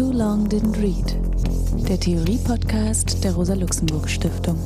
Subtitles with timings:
[0.00, 1.14] Too Long Didn't Read,
[1.86, 4.56] der Theorie-Podcast der Rosa-Luxemburg-Stiftung.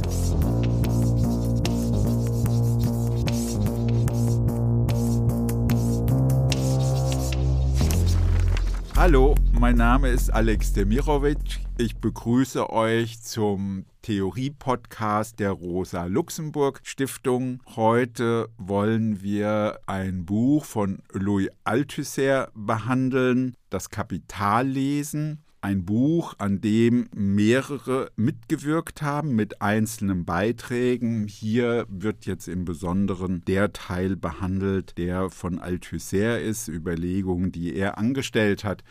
[8.94, 11.66] Hallo, mein Name ist Alex Demirovic.
[11.78, 17.62] Ich begrüße euch zum Theorie-Podcast der Rosa-Luxemburg-Stiftung.
[17.74, 26.60] Heute wollen wir ein Buch von Louis Althusser behandeln, das Kapital lesen ein Buch, an
[26.60, 31.26] dem mehrere mitgewirkt haben mit einzelnen Beiträgen.
[31.26, 37.96] Hier wird jetzt im Besonderen der Teil behandelt, der von Althusser ist, Überlegungen, die er
[37.96, 38.84] angestellt hat.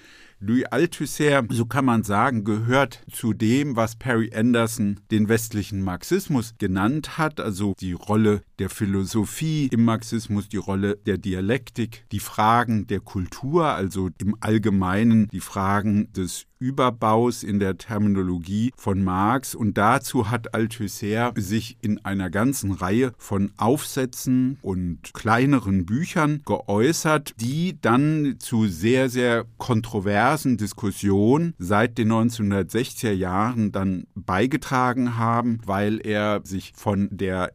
[0.46, 6.56] Louis Althusser, so kann man sagen, gehört zu dem, was Perry Anderson den westlichen Marxismus
[6.58, 12.88] genannt hat, also die Rolle der Philosophie im Marxismus, die Rolle der Dialektik, die Fragen
[12.88, 19.54] der Kultur, also im Allgemeinen die Fragen des Überbaus in der Terminologie von Marx.
[19.54, 27.34] Und dazu hat Althusser sich in einer ganzen Reihe von Aufsätzen und kleineren Büchern geäußert,
[27.42, 36.00] die dann zu sehr, sehr kontroversen Diskussionen seit den 1960er Jahren dann beigetragen haben, weil
[36.06, 37.52] er sich von der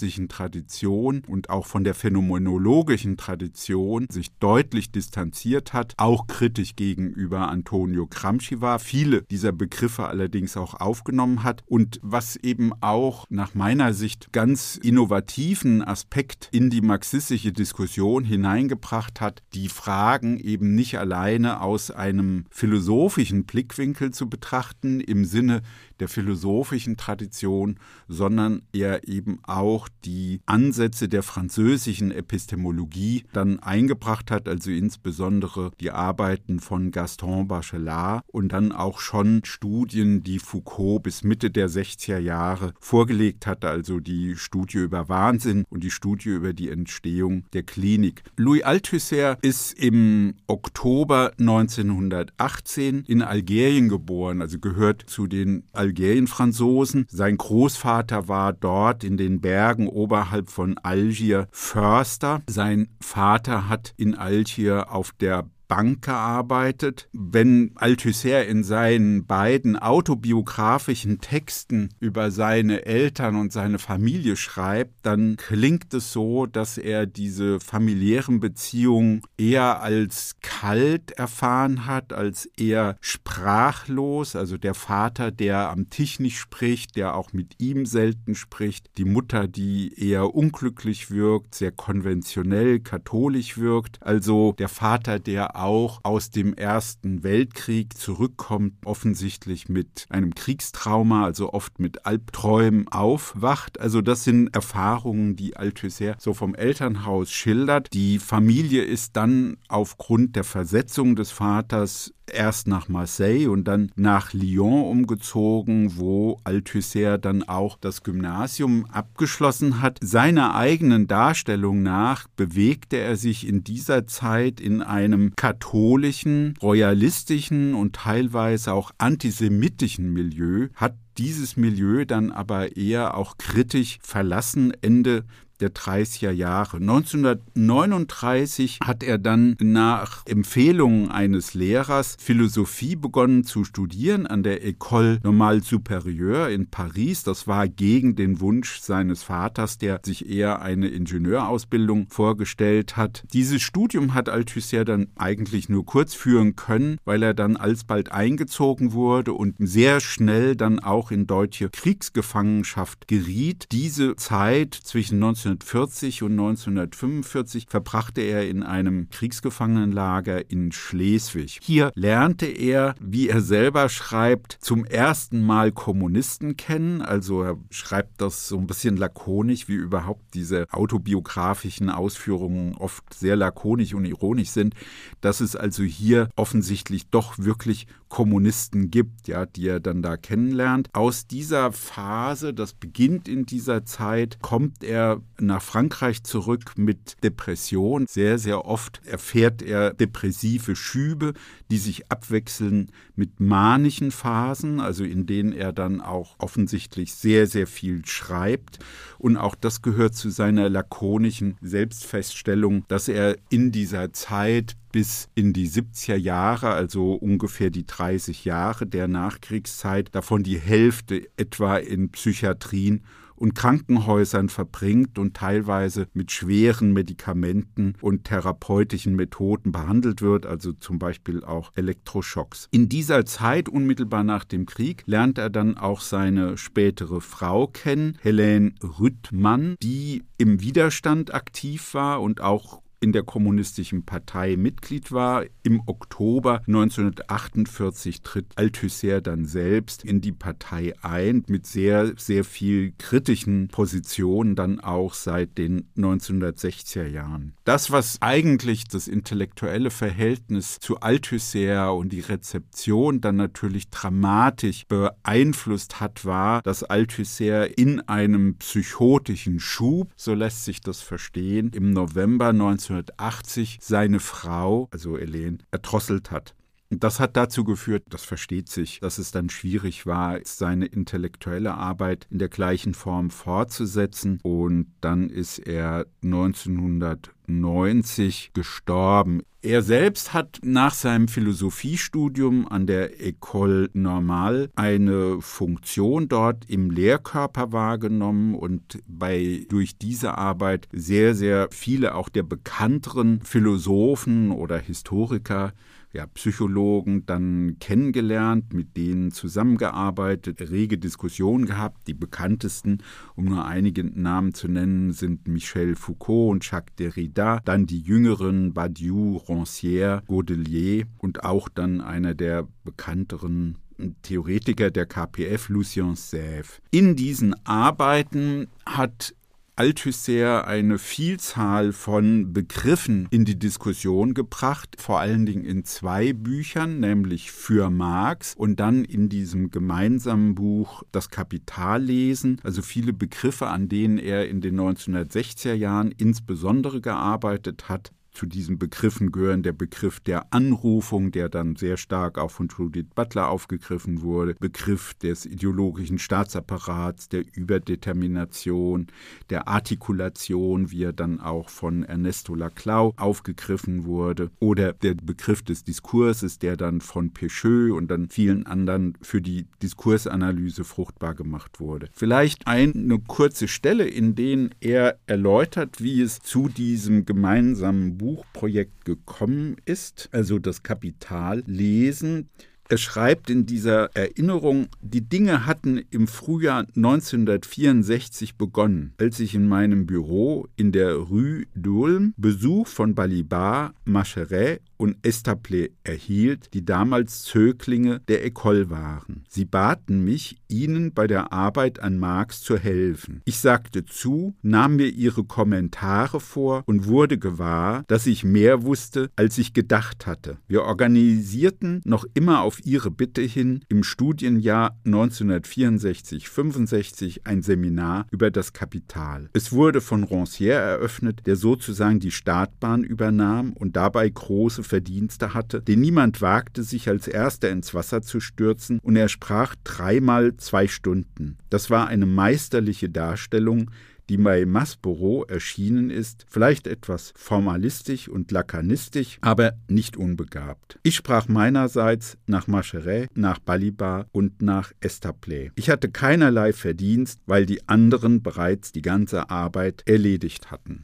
[0.00, 7.48] Hegel-marxistischen Tradition und auch von der phänomenologischen Tradition sich deutlich distanziert hat, auch kritisch gegenüber
[7.48, 13.54] Antonio Gramsci war, viele dieser Begriffe allerdings auch aufgenommen hat und was eben auch nach
[13.54, 20.98] meiner Sicht ganz innovativen Aspekt in die marxistische Diskussion hineingebracht hat, die Fragen eben nicht
[20.98, 25.62] alleine aus einem philosophischen Blickwinkel zu betrachten, im Sinne
[26.00, 27.76] der philosophischen Tradition,
[28.08, 35.90] sondern er eben auch die Ansätze der französischen Epistemologie dann eingebracht hat, also insbesondere die
[35.90, 42.18] Arbeiten von Gaston Bachelard und dann auch schon Studien, die Foucault bis Mitte der 60er
[42.18, 47.62] Jahre vorgelegt hatte, also die Studie über Wahnsinn und die Studie über die Entstehung der
[47.62, 48.22] Klinik.
[48.36, 57.06] Louis Althusser ist im Oktober 1918 in Algerien geboren, also gehört zu den Algerien Algerienfranzosen.
[57.08, 62.42] Sein Großvater war dort in den Bergen oberhalb von Algier Förster.
[62.48, 67.08] Sein Vater hat in Algier auf der Bank gearbeitet.
[67.12, 75.36] Wenn Althusser in seinen beiden autobiografischen Texten über seine Eltern und seine Familie schreibt, dann
[75.36, 82.96] klingt es so, dass er diese familiären Beziehungen eher als kalt erfahren hat, als eher
[83.00, 84.34] sprachlos.
[84.34, 88.90] Also der Vater, der am Tisch nicht spricht, der auch mit ihm selten spricht.
[88.98, 93.98] Die Mutter, die eher unglücklich wirkt, sehr konventionell katholisch wirkt.
[94.00, 101.52] Also der Vater, der auch aus dem Ersten Weltkrieg zurückkommt, offensichtlich mit einem Kriegstrauma, also
[101.52, 103.80] oft mit Albträumen aufwacht.
[103.80, 107.92] Also das sind Erfahrungen, die Althusser so vom Elternhaus schildert.
[107.92, 114.32] Die Familie ist dann aufgrund der Versetzung des Vaters erst nach Marseille und dann nach
[114.32, 119.98] Lyon umgezogen, wo Althusser dann auch das Gymnasium abgeschlossen hat.
[120.02, 127.96] Seiner eigenen Darstellung nach bewegte er sich in dieser Zeit in einem katholischen, royalistischen und
[127.96, 135.24] teilweise auch antisemitischen Milieu, hat dieses Milieu dann aber eher auch kritisch verlassen Ende
[135.60, 136.78] der 30er Jahre.
[136.78, 145.20] 1939 hat er dann nach Empfehlung eines Lehrers Philosophie begonnen zu studieren an der École
[145.22, 147.22] Normale Supérieure in Paris.
[147.22, 153.24] Das war gegen den Wunsch seines Vaters, der sich eher eine Ingenieurausbildung vorgestellt hat.
[153.32, 158.92] Dieses Studium hat Althusser dann eigentlich nur kurz führen können, weil er dann alsbald eingezogen
[158.92, 163.66] wurde und sehr schnell dann auch in deutsche Kriegsgefangenschaft geriet.
[163.72, 171.58] Diese Zeit zwischen 19 1940 und 1945 verbrachte er in einem Kriegsgefangenenlager in Schleswig.
[171.62, 177.02] Hier lernte er, wie er selber schreibt, zum ersten Mal Kommunisten kennen.
[177.02, 183.36] Also er schreibt das so ein bisschen lakonisch, wie überhaupt diese autobiografischen Ausführungen oft sehr
[183.36, 184.74] lakonisch und ironisch sind,
[185.20, 190.90] dass es also hier offensichtlich doch wirklich Kommunisten gibt, ja, die er dann da kennenlernt.
[190.92, 198.06] Aus dieser Phase, das beginnt in dieser Zeit, kommt er nach Frankreich zurück mit Depression.
[198.08, 201.34] Sehr, sehr oft erfährt er depressive Schübe,
[201.70, 207.68] die sich abwechseln mit manischen Phasen, also in denen er dann auch offensichtlich sehr, sehr
[207.68, 208.80] viel schreibt.
[209.18, 215.52] Und auch das gehört zu seiner lakonischen Selbstfeststellung, dass er in dieser Zeit bis in
[215.52, 222.10] die 70er Jahre, also ungefähr die 30 Jahre der Nachkriegszeit, davon die Hälfte etwa in
[222.10, 223.04] Psychiatrien
[223.40, 230.98] und Krankenhäusern verbringt und teilweise mit schweren Medikamenten und therapeutischen Methoden behandelt wird, also zum
[230.98, 232.68] Beispiel auch Elektroschocks.
[232.70, 238.18] In dieser Zeit, unmittelbar nach dem Krieg, lernt er dann auch seine spätere Frau kennen,
[238.20, 245.44] Helene Rüttmann, die im Widerstand aktiv war und auch in der Kommunistischen Partei Mitglied war.
[245.62, 252.92] Im Oktober 1948 tritt Althusser dann selbst in die Partei ein, mit sehr, sehr viel
[252.98, 257.54] kritischen Positionen dann auch seit den 1960er Jahren.
[257.64, 266.00] Das, was eigentlich das intellektuelle Verhältnis zu Althusser und die Rezeption dann natürlich dramatisch beeinflusst
[266.00, 272.52] hat, war, dass Althusser in einem psychotischen Schub, so lässt sich das verstehen, im November
[272.52, 276.54] 19 1980 seine Frau, also Helene, erdrosselt hat.
[276.92, 282.26] Das hat dazu geführt, das versteht sich, dass es dann schwierig war, seine intellektuelle Arbeit
[282.30, 284.40] in der gleichen Form fortzusetzen.
[284.42, 289.42] Und dann ist er 1990 gestorben.
[289.62, 297.70] Er selbst hat nach seinem Philosophiestudium an der École Normale eine Funktion dort im Lehrkörper
[297.70, 305.72] wahrgenommen und bei durch diese Arbeit sehr, sehr viele auch der bekannteren Philosophen oder Historiker
[306.12, 312.08] ja, Psychologen dann kennengelernt, mit denen zusammengearbeitet, rege Diskussionen gehabt.
[312.08, 312.98] Die bekanntesten,
[313.36, 318.72] um nur einige Namen zu nennen, sind Michel Foucault und Jacques Derrida, dann die jüngeren
[318.74, 323.76] Badiou, Rancière, Godelier und auch dann einer der bekannteren
[324.22, 326.80] Theoretiker der KPF, Lucien Sèvres.
[326.90, 329.34] In diesen Arbeiten hat
[329.80, 337.00] Althusser eine Vielzahl von Begriffen in die Diskussion gebracht, vor allen Dingen in zwei Büchern,
[337.00, 343.88] nämlich für Marx und dann in diesem gemeinsamen Buch Das Kapitallesen, also viele Begriffe, an
[343.88, 349.62] denen er in den 1960er Jahren insbesondere gearbeitet hat, zu diesen Begriffen gehören.
[349.62, 355.12] Der Begriff der Anrufung, der dann sehr stark auch von Judith Butler aufgegriffen wurde, Begriff
[355.14, 359.08] des ideologischen Staatsapparats, der Überdetermination,
[359.50, 365.84] der Artikulation, wie er dann auch von Ernesto Laclau aufgegriffen wurde, oder der Begriff des
[365.84, 372.08] Diskurses, der dann von Pecheux und dann vielen anderen für die Diskursanalyse fruchtbar gemacht wurde.
[372.14, 379.76] Vielleicht eine kurze Stelle, in der er erläutert, wie es zu diesem gemeinsamen Buchprojekt gekommen
[379.86, 382.48] ist, also das Kapital lesen.
[382.88, 389.66] Er schreibt in dieser Erinnerung, die Dinge hatten im Frühjahr 1964 begonnen, als ich in
[389.68, 397.44] meinem Büro in der Rue d'Ulm Besuch von Balibar, Macheret und Estaplé erhielt, die damals
[397.44, 399.44] Zöglinge der École waren.
[399.48, 403.40] Sie baten mich, ihnen bei der Arbeit an Marx zu helfen.
[403.46, 409.30] Ich sagte zu, nahm mir ihre Kommentare vor und wurde gewahr, dass ich mehr wusste,
[409.36, 410.58] als ich gedacht hatte.
[410.68, 418.74] Wir organisierten noch immer auf ihre Bitte hin im Studienjahr 1964-65 ein Seminar über das
[418.74, 419.48] Kapital.
[419.54, 425.80] Es wurde von Rancière eröffnet, der sozusagen die Startbahn übernahm und dabei große Verdienste hatte,
[425.80, 430.88] denn niemand wagte sich als erster ins Wasser zu stürzen, und er sprach dreimal zwei
[430.88, 431.56] Stunden.
[431.70, 433.90] Das war eine meisterliche Darstellung,
[434.28, 440.98] die bei Maspero erschienen ist, vielleicht etwas formalistisch und lakanistisch, aber nicht unbegabt.
[441.02, 445.70] Ich sprach meinerseits nach Macheret, nach Balibar und nach Estaplé.
[445.74, 451.02] Ich hatte keinerlei Verdienst, weil die anderen bereits die ganze Arbeit erledigt hatten.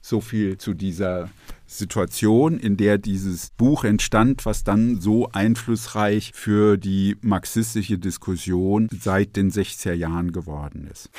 [0.00, 1.30] So viel zu dieser
[1.68, 9.36] Situation, in der dieses Buch entstand, was dann so einflussreich für die marxistische Diskussion seit
[9.36, 11.10] den 60er Jahren geworden ist.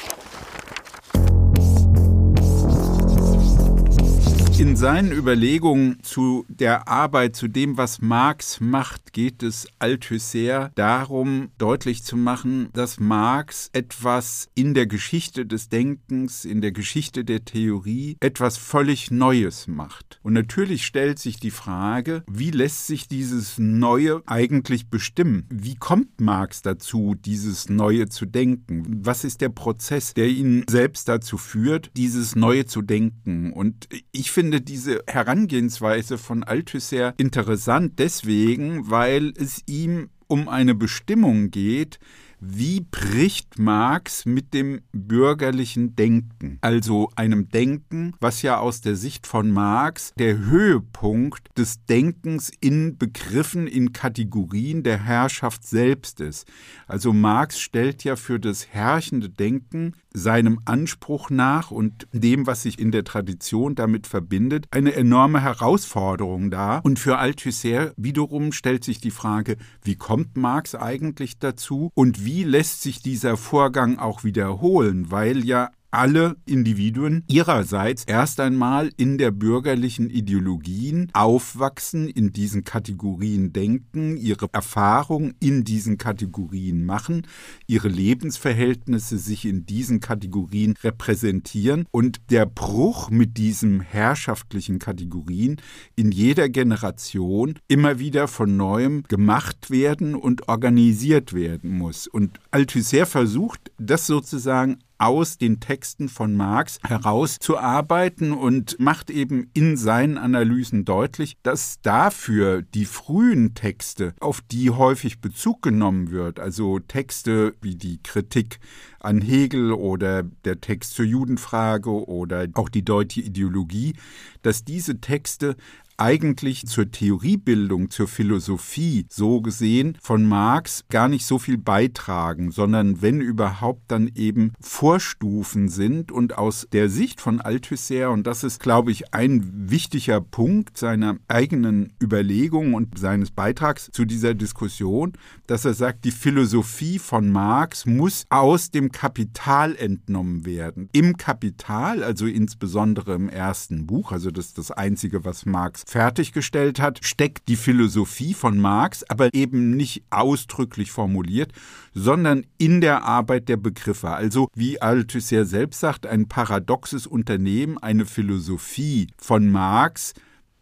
[4.59, 11.51] In seinen Überlegungen zu der Arbeit, zu dem, was Marx macht, geht es Althusser darum,
[11.57, 17.45] deutlich zu machen, dass Marx etwas in der Geschichte des Denkens, in der Geschichte der
[17.45, 20.19] Theorie, etwas völlig Neues macht.
[20.23, 25.45] Und natürlich stellt sich die Frage, wie lässt sich dieses Neue eigentlich bestimmen?
[25.49, 29.05] Wie kommt Marx dazu, dieses Neue zu denken?
[29.05, 33.53] Was ist der Prozess, der ihn selbst dazu führt, dieses Neue zu denken?
[33.53, 41.51] Und ich finde diese Herangehensweise von Althusser interessant deswegen, weil es ihm um eine Bestimmung
[41.51, 41.99] geht,
[42.41, 49.27] wie bricht Marx mit dem bürgerlichen Denken, also einem Denken, was ja aus der Sicht
[49.27, 56.47] von Marx der Höhepunkt des Denkens in Begriffen, in Kategorien der Herrschaft selbst ist.
[56.87, 62.79] Also Marx stellt ja für das herrschende Denken seinem Anspruch nach und dem, was sich
[62.79, 66.83] in der Tradition damit verbindet, eine enorme Herausforderung dar.
[66.83, 72.43] Und für Althusser wiederum stellt sich die Frage, wie kommt Marx eigentlich dazu und wie
[72.43, 79.31] lässt sich dieser Vorgang auch wiederholen, weil ja alle Individuen ihrerseits erst einmal in der
[79.31, 87.25] bürgerlichen Ideologien aufwachsen, in diesen Kategorien denken, ihre Erfahrungen in diesen Kategorien machen,
[87.67, 95.57] ihre Lebensverhältnisse sich in diesen Kategorien repräsentieren und der Bruch mit diesen herrschaftlichen Kategorien
[95.95, 102.07] in jeder Generation immer wieder von neuem gemacht werden und organisiert werden muss.
[102.07, 109.77] Und Althusser versucht, das sozusagen aus den Texten von Marx herauszuarbeiten und macht eben in
[109.77, 116.79] seinen Analysen deutlich, dass dafür die frühen Texte, auf die häufig Bezug genommen wird, also
[116.79, 118.59] Texte wie die Kritik
[118.99, 123.93] an Hegel oder der Text zur Judenfrage oder auch die deutsche Ideologie,
[124.41, 125.55] dass diese Texte
[125.99, 133.01] eigentlich zur Theoriebildung, zur Philosophie so gesehen von Marx gar nicht so viel beitragen, sondern
[133.01, 138.61] wenn überhaupt dann eben Vorstufen sind und aus der Sicht von Althusser, und das ist,
[138.61, 145.13] glaube ich, ein wichtiger Punkt seiner eigenen Überlegung und seines Beitrags zu dieser Diskussion,
[145.47, 150.89] dass er sagt, die Philosophie von Marx muss aus dem Kapital entnommen werden.
[150.91, 156.79] Im Kapital, also insbesondere im ersten Buch, also das ist das Einzige, was Marx fertiggestellt
[156.79, 161.51] hat, steckt die Philosophie von Marx, aber eben nicht ausdrücklich formuliert,
[161.93, 164.09] sondern in der Arbeit der Begriffe.
[164.09, 170.13] Also, wie Althusser selbst sagt, ein paradoxes Unternehmen, eine Philosophie von Marx,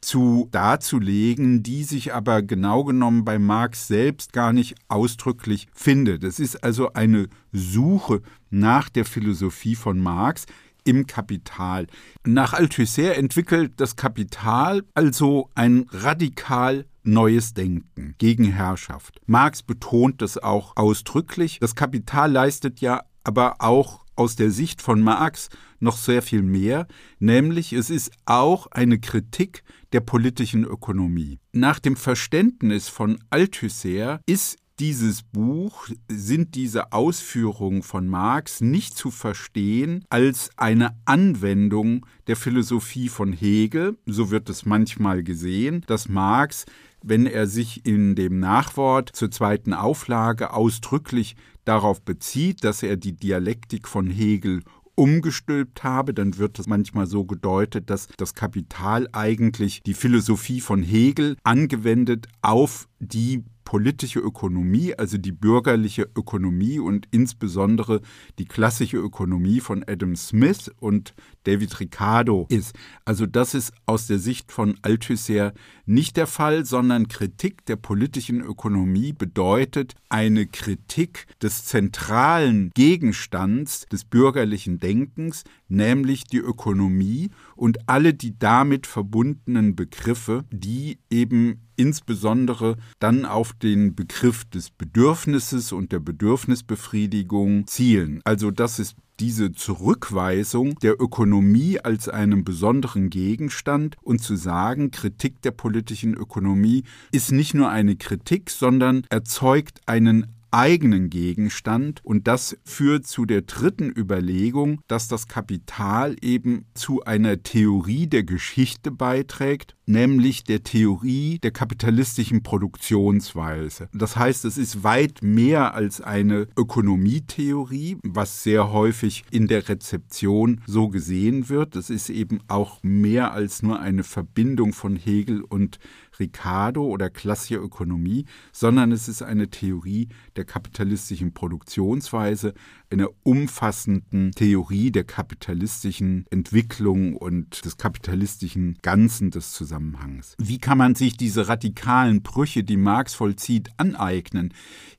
[0.02, 6.24] zu darzulegen, die sich aber genau genommen bei Marx selbst gar nicht ausdrücklich findet.
[6.24, 10.46] Es ist also eine Suche nach der Philosophie von Marx,
[10.88, 11.88] im Kapital.
[12.26, 19.20] Nach Althusser entwickelt das Kapital also ein radikal neues Denken gegen Herrschaft.
[19.26, 21.60] Marx betont das auch ausdrücklich.
[21.60, 26.88] Das Kapital leistet ja aber auch aus der Sicht von Marx noch sehr viel mehr,
[27.20, 31.40] nämlich es ist auch eine Kritik der politischen Ökonomie.
[31.52, 39.10] Nach dem Verständnis von Althusser ist dieses Buch sind diese Ausführungen von Marx nicht zu
[39.10, 46.66] verstehen als eine Anwendung der Philosophie von Hegel, so wird es manchmal gesehen, dass Marx
[47.04, 53.14] wenn er sich in dem Nachwort zur zweiten Auflage ausdrücklich darauf bezieht, dass er die
[53.14, 54.64] Dialektik von Hegel
[54.98, 60.82] umgestülpt habe, dann wird es manchmal so gedeutet, dass das Kapital eigentlich die Philosophie von
[60.82, 68.00] Hegel angewendet auf die politische Ökonomie, also die bürgerliche Ökonomie und insbesondere
[68.40, 72.74] die klassische Ökonomie von Adam Smith und David Ricardo ist.
[73.04, 75.52] Also das ist aus der Sicht von Althusser
[75.86, 84.06] nicht der Fall, sondern Kritik der politischen Ökonomie bedeutet eine Kritik des zentralen Gegenstands des
[84.06, 93.26] bürgerlichen Denkens, nämlich die Ökonomie und alle die damit verbundenen Begriffe, die eben insbesondere dann
[93.26, 98.22] auf den Begriff des Bedürfnisses und der Bedürfnisbefriedigung zielen.
[98.26, 105.42] Also das ist diese Zurückweisung der Ökonomie als einem besonderen Gegenstand und zu sagen, Kritik
[105.42, 112.02] der politischen Ökonomie ist nicht nur eine Kritik, sondern erzeugt einen eigenen Gegenstand.
[112.04, 118.24] Und das führt zu der dritten Überlegung, dass das Kapital eben zu einer Theorie der
[118.24, 123.90] Geschichte beiträgt, nämlich der Theorie der kapitalistischen Produktionsweise.
[123.94, 130.62] Das heißt, es ist weit mehr als eine Ökonomietheorie, was sehr häufig in der Rezeption
[130.68, 131.76] so gesehen wird.
[131.76, 135.80] Es ist eben auch mehr als nur eine Verbindung von Hegel und
[136.20, 142.54] Ricardo oder klassische Ökonomie, sondern es ist eine Theorie der kapitalistischen Produktionsweise,
[142.90, 150.36] einer umfassenden Theorie der kapitalistischen Entwicklung und des kapitalistischen Ganzen des Zusammenhangs.
[150.38, 154.54] Wie kann man sich diese radikalen Brüche, die Marx vollzieht, aneignen?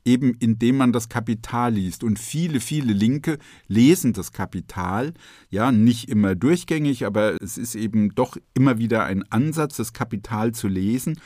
[0.05, 2.05] Eben indem man das Kapital liest.
[2.05, 5.15] Und viele, viele Linke lesen das Kapital,
[5.51, 10.53] ja, nicht immer durchgängig, aber es ist eben doch immer wieder ein Ansatz, das Kapital
[10.53, 11.21] zu lesen.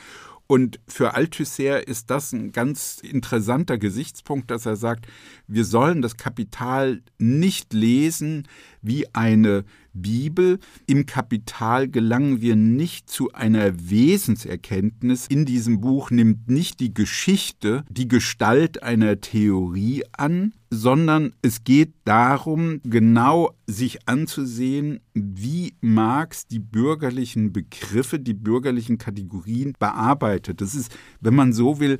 [0.53, 5.07] Und für Althusser ist das ein ganz interessanter Gesichtspunkt, dass er sagt,
[5.47, 8.47] wir sollen das Kapital nicht lesen
[8.79, 10.59] wie eine Bibel.
[10.85, 15.25] Im Kapital gelangen wir nicht zu einer Wesenserkenntnis.
[15.25, 21.93] In diesem Buch nimmt nicht die Geschichte die Gestalt einer Theorie an, sondern es geht
[22.03, 30.61] darum, genau sich anzusehen, wie Marx die bürgerlichen Begriffe, die bürgerlichen Kategorien bearbeitet.
[30.61, 31.99] Das ist, wenn man so will,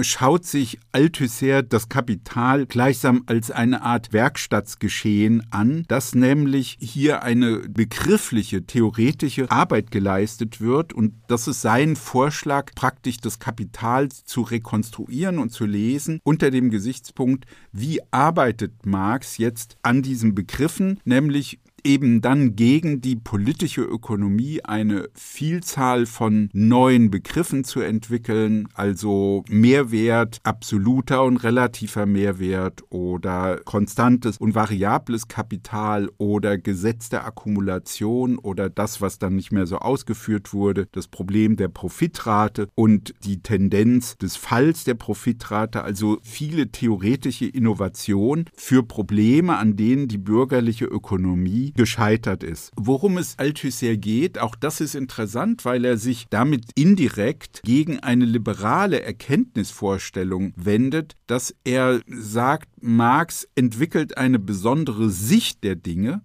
[0.00, 7.58] schaut sich Althusser das Kapital gleichsam als eine Art Werkstattsgeschehen an, dass nämlich hier eine
[7.68, 15.38] begriffliche, theoretische Arbeit geleistet wird und das ist sein Vorschlag, praktisch das Kapital zu rekonstruieren
[15.38, 22.20] und zu lesen unter dem Gesichtspunkt, wie arbeitet Marx jetzt an diesen Begriffen, nämlich eben
[22.20, 31.24] dann gegen die politische Ökonomie eine Vielzahl von neuen Begriffen zu entwickeln, also Mehrwert, absoluter
[31.24, 39.18] und relativer Mehrwert oder konstantes und variables Kapital oder Gesetz der Akkumulation oder das, was
[39.18, 44.84] dann nicht mehr so ausgeführt wurde, das Problem der Profitrate und die Tendenz des Falls
[44.84, 52.70] der Profitrate, also viele theoretische Innovationen für Probleme, an denen die bürgerliche Ökonomie gescheitert ist.
[52.76, 58.24] Worum es Althusser geht, auch das ist interessant, weil er sich damit indirekt gegen eine
[58.24, 66.22] liberale Erkenntnisvorstellung wendet, dass er sagt, Marx entwickelt eine besondere Sicht der Dinge,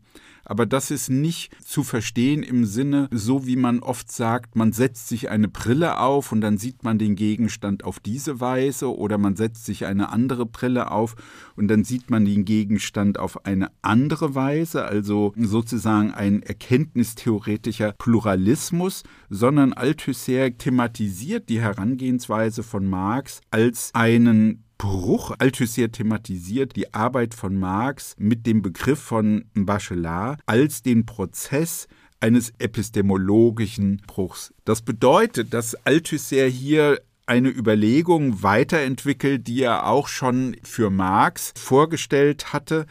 [0.50, 5.10] aber das ist nicht zu verstehen im Sinne, so wie man oft sagt, man setzt
[5.10, 9.36] sich eine Brille auf und dann sieht man den Gegenstand auf diese Weise oder man
[9.36, 11.16] setzt sich eine andere Brille auf
[11.58, 19.04] und dann sieht man den Gegenstand auf eine andere Weise, also sozusagen ein erkenntnistheoretischer Pluralismus,
[19.30, 25.36] sondern Althusser thematisiert die Herangehensweise von Marx als einen Bruch.
[25.40, 31.88] Althusser thematisiert die Arbeit von Marx mit dem Begriff von Bachelard als den Prozess
[32.20, 34.54] eines epistemologischen Bruchs.
[34.66, 42.54] Das bedeutet, dass Althusser hier eine Überlegung weiterentwickelt, die er auch schon für Marx vorgestellt
[42.54, 42.86] hatte,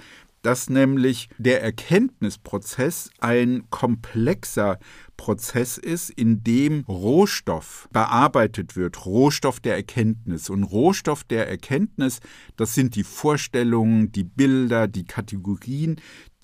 [0.46, 4.78] dass nämlich der Erkenntnisprozess ein komplexer
[5.16, 10.48] Prozess ist, in dem Rohstoff bearbeitet wird, Rohstoff der Erkenntnis.
[10.48, 12.20] Und Rohstoff der Erkenntnis,
[12.56, 15.96] das sind die Vorstellungen, die Bilder, die Kategorien,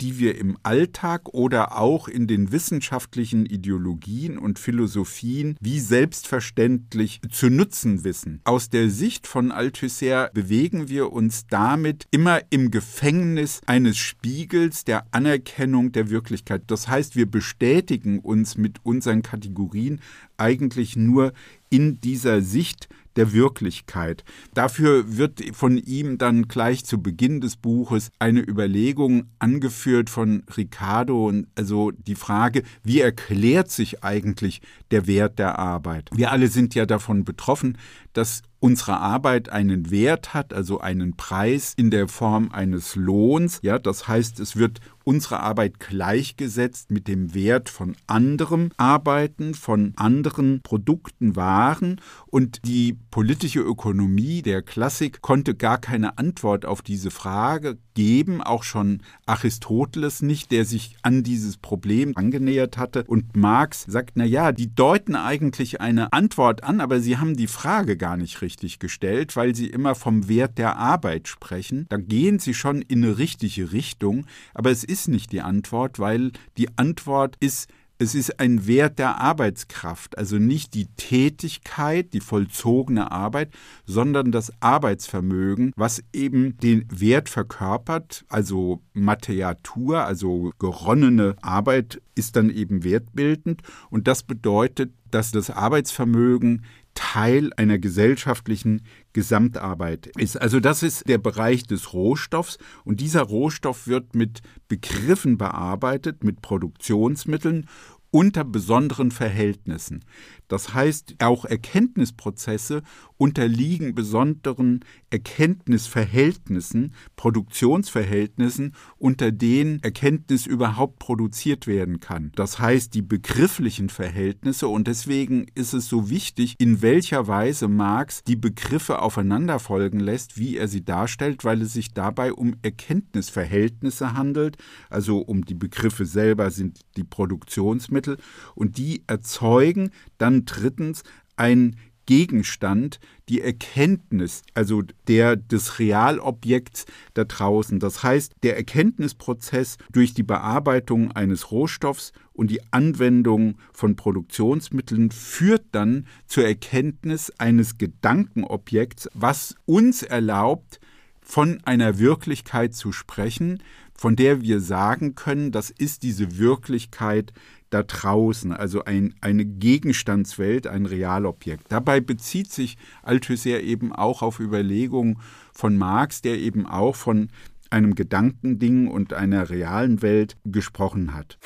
[0.03, 7.49] die wir im Alltag oder auch in den wissenschaftlichen Ideologien und Philosophien wie selbstverständlich zu
[7.49, 8.41] nutzen wissen.
[8.43, 15.05] Aus der Sicht von Althusser bewegen wir uns damit immer im Gefängnis eines Spiegels der
[15.11, 16.63] Anerkennung der Wirklichkeit.
[16.67, 20.01] Das heißt, wir bestätigen uns mit unseren Kategorien
[20.35, 21.31] eigentlich nur
[21.69, 24.23] in dieser Sicht der Wirklichkeit.
[24.53, 31.27] Dafür wird von ihm dann gleich zu Beginn des Buches eine Überlegung angeführt von Ricardo
[31.27, 36.09] und also die Frage, wie erklärt sich eigentlich der Wert der Arbeit?
[36.13, 37.77] Wir alle sind ja davon betroffen,
[38.13, 43.59] dass unsere Arbeit einen Wert hat, also einen Preis in der Form eines Lohns.
[43.61, 49.93] Ja, das heißt, es wird unsere Arbeit gleichgesetzt mit dem Wert von anderem Arbeiten, von
[49.95, 51.99] anderen Produkten, Waren.
[52.27, 58.63] Und die politische Ökonomie der Klassik konnte gar keine Antwort auf diese Frage geben, auch
[58.63, 63.03] schon Aristoteles nicht, der sich an dieses Problem angenähert hatte.
[63.05, 67.47] Und Marx sagt, na ja, die deuten eigentlich eine Antwort an, aber sie haben die
[67.47, 71.85] Frage gar nicht richtig gestellt, weil sie immer vom Wert der Arbeit sprechen.
[71.89, 76.31] Da gehen sie schon in eine richtige Richtung, aber es ist nicht die Antwort, weil
[76.57, 83.11] die Antwort ist Es ist ein Wert der Arbeitskraft, also nicht die Tätigkeit, die vollzogene
[83.11, 83.51] Arbeit,
[83.85, 92.49] sondern das Arbeitsvermögen, was eben den Wert verkörpert, also Materiatur, also geronnene Arbeit ist dann
[92.49, 93.61] eben wertbildend.
[93.89, 98.81] Und das bedeutet, dass das Arbeitsvermögen Teil einer gesellschaftlichen
[99.13, 100.41] Gesamtarbeit ist.
[100.41, 106.41] Also das ist der Bereich des Rohstoffs und dieser Rohstoff wird mit Begriffen bearbeitet, mit
[106.41, 107.67] Produktionsmitteln
[108.13, 110.05] unter besonderen Verhältnissen.
[110.53, 112.83] Das heißt, auch Erkenntnisprozesse
[113.17, 122.31] unterliegen besonderen Erkenntnisverhältnissen, Produktionsverhältnissen, unter denen Erkenntnis überhaupt produziert werden kann.
[122.35, 128.23] Das heißt, die begrifflichen Verhältnisse und deswegen ist es so wichtig, in welcher Weise Marx
[128.23, 134.13] die Begriffe aufeinander folgen lässt, wie er sie darstellt, weil es sich dabei um Erkenntnisverhältnisse
[134.13, 134.57] handelt,
[134.91, 138.17] also um die Begriffe selber sind die Produktionsmittel
[138.53, 139.89] und die erzeugen
[140.19, 141.03] dann drittens
[141.35, 141.75] ein
[142.05, 147.79] Gegenstand, die Erkenntnis, also der des Realobjekts da draußen.
[147.79, 155.65] Das heißt, der Erkenntnisprozess durch die Bearbeitung eines Rohstoffs und die Anwendung von Produktionsmitteln führt
[155.71, 160.79] dann zur Erkenntnis eines Gedankenobjekts, was uns erlaubt,
[161.21, 163.63] von einer Wirklichkeit zu sprechen,
[163.95, 167.31] von der wir sagen können, das ist diese Wirklichkeit
[167.73, 171.65] da draußen, also ein, eine Gegenstandswelt, ein Realobjekt.
[171.69, 175.19] Dabei bezieht sich Althusser eben auch auf Überlegungen
[175.51, 177.29] von Marx, der eben auch von
[177.69, 181.37] einem Gedankending und einer realen Welt gesprochen hat.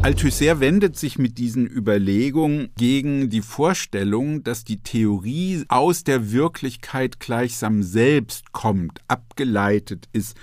[0.00, 7.18] Althusser wendet sich mit diesen Überlegungen gegen die Vorstellung, dass die Theorie aus der Wirklichkeit
[7.18, 10.36] gleichsam selbst kommt, abgeleitet ist,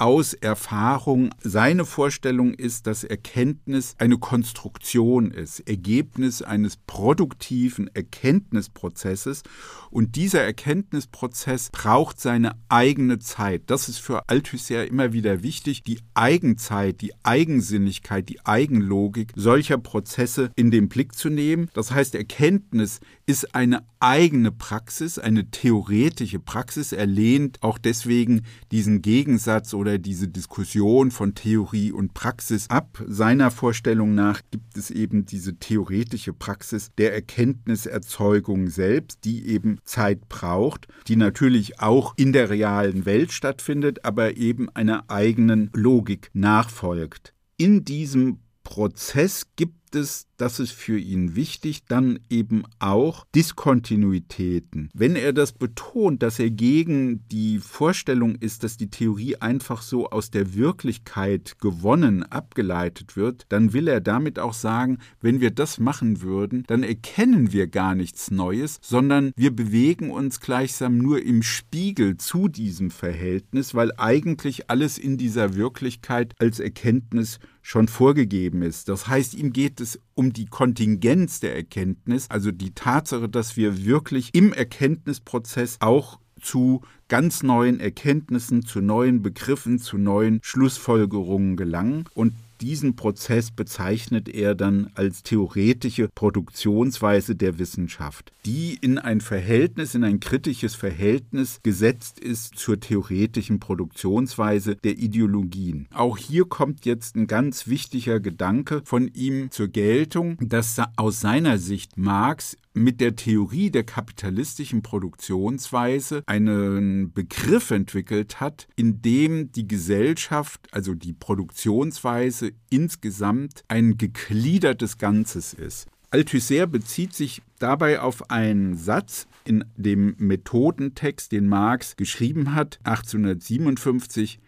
[0.00, 1.30] aus Erfahrung.
[1.42, 9.42] Seine Vorstellung ist, dass Erkenntnis eine Konstruktion ist, Ergebnis eines produktiven Erkenntnisprozesses.
[9.90, 13.64] Und dieser Erkenntnisprozess braucht seine eigene Zeit.
[13.66, 20.50] Das ist für Althusser immer wieder wichtig, die Eigenzeit, die Eigensinnigkeit, die Eigenlogik solcher Prozesse
[20.56, 21.68] in den Blick zu nehmen.
[21.74, 26.92] Das heißt, Erkenntnis ist eine eigene Praxis, eine theoretische Praxis.
[26.92, 33.02] Er lehnt auch deswegen diesen Gegensatz oder diese Diskussion von Theorie und Praxis ab.
[33.06, 40.28] Seiner Vorstellung nach gibt es eben diese theoretische Praxis der Erkenntniserzeugung selbst, die eben Zeit
[40.28, 47.34] braucht, die natürlich auch in der realen Welt stattfindet, aber eben einer eigenen Logik nachfolgt.
[47.56, 54.90] In diesem Prozess gibt es, das ist für ihn wichtig, dann eben auch Diskontinuitäten.
[54.94, 60.10] Wenn er das betont, dass er gegen die Vorstellung ist, dass die Theorie einfach so
[60.10, 65.78] aus der Wirklichkeit gewonnen, abgeleitet wird, dann will er damit auch sagen, wenn wir das
[65.78, 71.42] machen würden, dann erkennen wir gar nichts Neues, sondern wir bewegen uns gleichsam nur im
[71.42, 78.88] Spiegel zu diesem Verhältnis, weil eigentlich alles in dieser Wirklichkeit als Erkenntnis schon vorgegeben ist.
[78.88, 83.84] Das heißt, ihm geht es um die Kontingenz der Erkenntnis, also die Tatsache, dass wir
[83.84, 92.04] wirklich im Erkenntnisprozess auch zu ganz neuen Erkenntnissen, zu neuen Begriffen, zu neuen Schlussfolgerungen gelangen.
[92.14, 99.94] Und diesen Prozess bezeichnet er dann als theoretische Produktionsweise der Wissenschaft, die in ein Verhältnis,
[99.94, 105.88] in ein kritisches Verhältnis gesetzt ist zur theoretischen Produktionsweise der Ideologien.
[105.94, 111.58] Auch hier kommt jetzt ein ganz wichtiger Gedanke von ihm zur Geltung, dass aus seiner
[111.58, 119.66] Sicht Marx mit der Theorie der kapitalistischen Produktionsweise einen Begriff entwickelt hat, in dem die
[119.66, 125.88] Gesellschaft, also die Produktionsweise insgesamt ein gegliedertes Ganzes ist.
[126.10, 134.40] Althusser bezieht sich dabei auf einen Satz in dem Methodentext, den Marx geschrieben hat, 1857.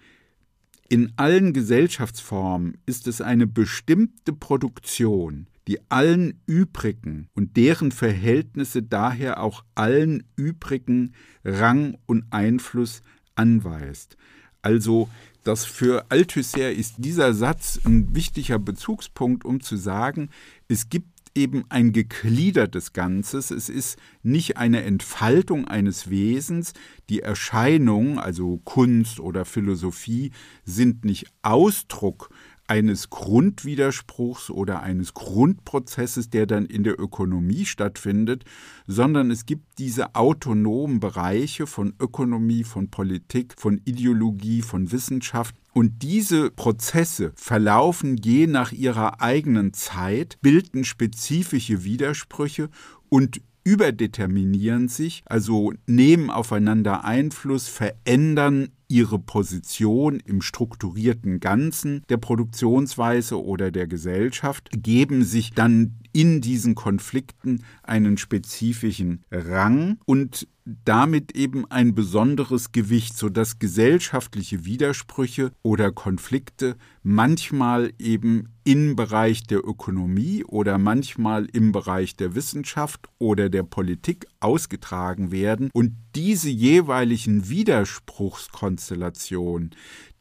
[0.88, 9.40] In allen Gesellschaftsformen ist es eine bestimmte Produktion, die allen übrigen und deren Verhältnisse daher
[9.40, 11.12] auch allen übrigen
[11.44, 13.02] Rang und Einfluss
[13.36, 14.16] anweist.
[14.62, 15.08] Also
[15.44, 20.30] das für Althusser ist dieser Satz ein wichtiger Bezugspunkt, um zu sagen,
[20.68, 23.50] es gibt eben ein gegliedertes Ganzes.
[23.50, 26.72] Es ist nicht eine Entfaltung eines Wesens.
[27.08, 30.32] Die Erscheinungen, also Kunst oder Philosophie,
[30.64, 32.30] sind nicht Ausdruck
[32.72, 38.46] eines Grundwiderspruchs oder eines Grundprozesses, der dann in der Ökonomie stattfindet,
[38.86, 45.54] sondern es gibt diese autonomen Bereiche von Ökonomie, von Politik, von Ideologie, von Wissenschaft.
[45.74, 52.70] Und diese Prozesse verlaufen je nach ihrer eigenen Zeit, bilden spezifische Widersprüche
[53.10, 63.42] und überdeterminieren sich, also nehmen aufeinander Einfluss, verändern ihre Position im strukturierten Ganzen der Produktionsweise
[63.42, 70.46] oder der Gesellschaft, geben sich dann in diesen Konflikten einen spezifischen Rang und
[70.84, 79.66] damit eben ein besonderes Gewicht, sodass gesellschaftliche Widersprüche oder Konflikte manchmal eben im Bereich der
[79.66, 87.48] Ökonomie oder manchmal im Bereich der Wissenschaft oder der Politik ausgetragen werden und diese jeweiligen
[87.48, 89.70] Widerspruchskonstellationen,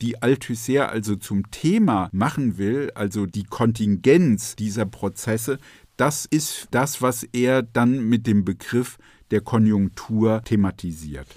[0.02, 5.58] die Althusser also zum Thema machen will, also die Kontingenz dieser Prozesse,
[5.98, 8.98] das ist das, was er dann mit dem Begriff
[9.30, 11.28] der Konjunktur thematisiert.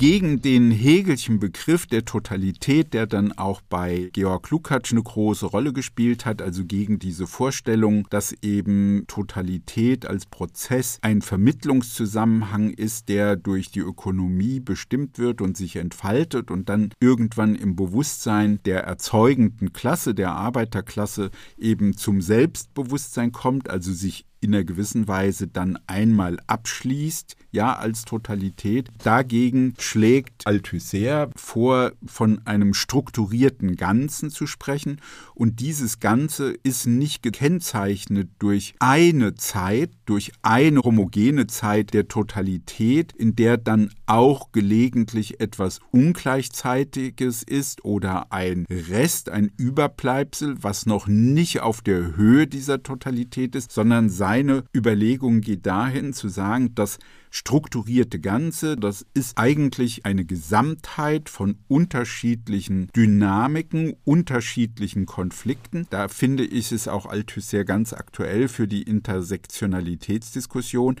[0.00, 5.74] Gegen den Hegelschen Begriff der Totalität, der dann auch bei Georg Lukács eine große Rolle
[5.74, 13.36] gespielt hat, also gegen diese Vorstellung, dass eben Totalität als Prozess ein Vermittlungszusammenhang ist, der
[13.36, 19.74] durch die Ökonomie bestimmt wird und sich entfaltet und dann irgendwann im Bewusstsein der erzeugenden
[19.74, 26.38] Klasse, der Arbeiterklasse eben zum Selbstbewusstsein kommt, also sich in einer gewissen Weise dann einmal
[26.46, 28.88] abschließt, ja, als Totalität.
[29.02, 35.00] Dagegen schlägt Althusser vor, von einem strukturierten Ganzen zu sprechen.
[35.34, 43.12] Und dieses Ganze ist nicht gekennzeichnet durch eine Zeit, durch eine homogene Zeit der Totalität,
[43.12, 51.08] in der dann auch gelegentlich etwas Ungleichzeitiges ist oder ein Rest, ein Überbleibsel, was noch
[51.08, 57.00] nicht auf der Höhe dieser Totalität ist, sondern seine Überlegung geht dahin zu sagen, dass
[57.30, 65.88] strukturierte Ganze, das ist eigentlich eine Gesamtheit von unterschiedlichen Dynamiken, unterschiedlichen Konflikten.
[65.90, 70.94] Da finde ich es auch Althusser ganz aktuell für die Intersektionalitätsdiskussion.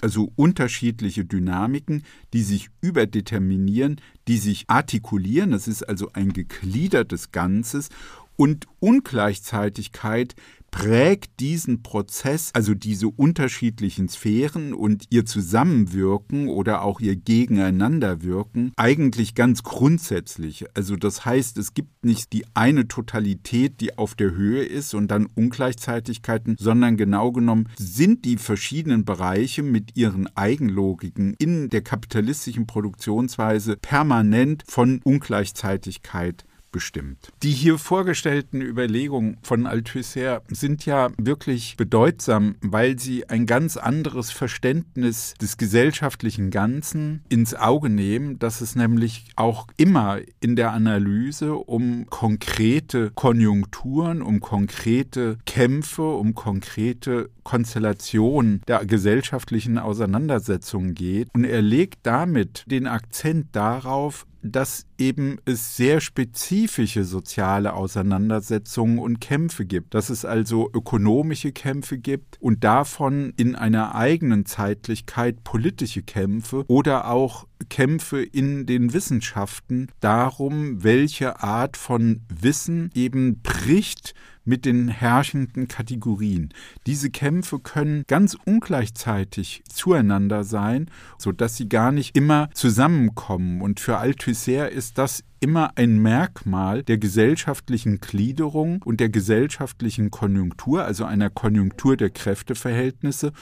[0.00, 7.90] Also unterschiedliche Dynamiken, die sich überdeterminieren, die sich artikulieren, das ist also ein gegliedertes Ganzes.
[8.36, 10.34] Und Ungleichzeitigkeit
[10.70, 19.34] prägt diesen Prozess, also diese unterschiedlichen Sphären und ihr Zusammenwirken oder auch ihr Gegeneinanderwirken eigentlich
[19.34, 20.64] ganz grundsätzlich.
[20.74, 25.08] Also das heißt, es gibt nicht die eine Totalität, die auf der Höhe ist und
[25.10, 32.66] dann Ungleichzeitigkeiten, sondern genau genommen sind die verschiedenen Bereiche mit ihren Eigenlogiken in der kapitalistischen
[32.66, 37.32] Produktionsweise permanent von Ungleichzeitigkeit bestimmt.
[37.42, 44.30] Die hier vorgestellten Überlegungen von Althusser sind ja wirklich bedeutsam, weil sie ein ganz anderes
[44.30, 51.54] Verständnis des gesellschaftlichen Ganzen ins Auge nehmen, dass es nämlich auch immer in der Analyse
[51.54, 61.28] um konkrete Konjunkturen, um konkrete Kämpfe, um konkrete Konstellationen der gesellschaftlichen Auseinandersetzungen geht.
[61.34, 69.20] Und er legt damit den Akzent darauf, dass eben es sehr spezifische soziale Auseinandersetzungen und
[69.20, 76.02] Kämpfe gibt, dass es also ökonomische Kämpfe gibt und davon in einer eigenen Zeitlichkeit politische
[76.02, 84.64] Kämpfe oder auch Kämpfe in den Wissenschaften darum, welche Art von Wissen eben bricht mit
[84.64, 86.48] den herrschenden Kategorien.
[86.86, 93.60] Diese Kämpfe können ganz ungleichzeitig zueinander sein, sodass sie gar nicht immer zusammenkommen.
[93.60, 100.84] Und für Althusser ist das immer ein Merkmal der gesellschaftlichen Gliederung und der gesellschaftlichen Konjunktur,
[100.84, 103.32] also einer Konjunktur der Kräfteverhältnisse.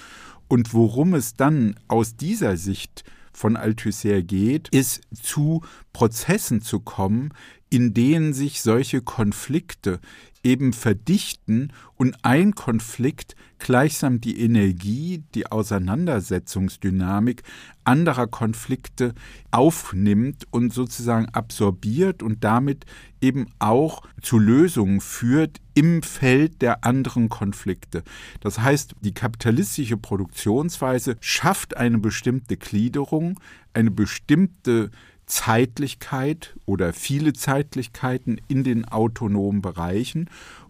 [0.49, 7.33] Und worum es dann aus dieser Sicht von Althusser geht, ist zu Prozessen zu kommen,
[7.70, 10.00] in denen sich solche Konflikte
[10.42, 17.42] eben verdichten und ein Konflikt gleichsam die Energie, die Auseinandersetzungsdynamik
[17.85, 19.14] anderer Konflikte
[19.50, 22.87] aufnimmt und sozusagen absorbiert und damit
[23.20, 28.04] eben auch zu Lösungen führt im Feld der anderen Konflikte.
[28.40, 33.40] Das heißt, die kapitalistische Produktionsweise schafft eine bestimmte Gliederung,
[33.74, 34.90] eine bestimmte
[35.29, 40.29] Zeitlichkeit oder viele Zeitlichkeiten in den autonomen Bereichen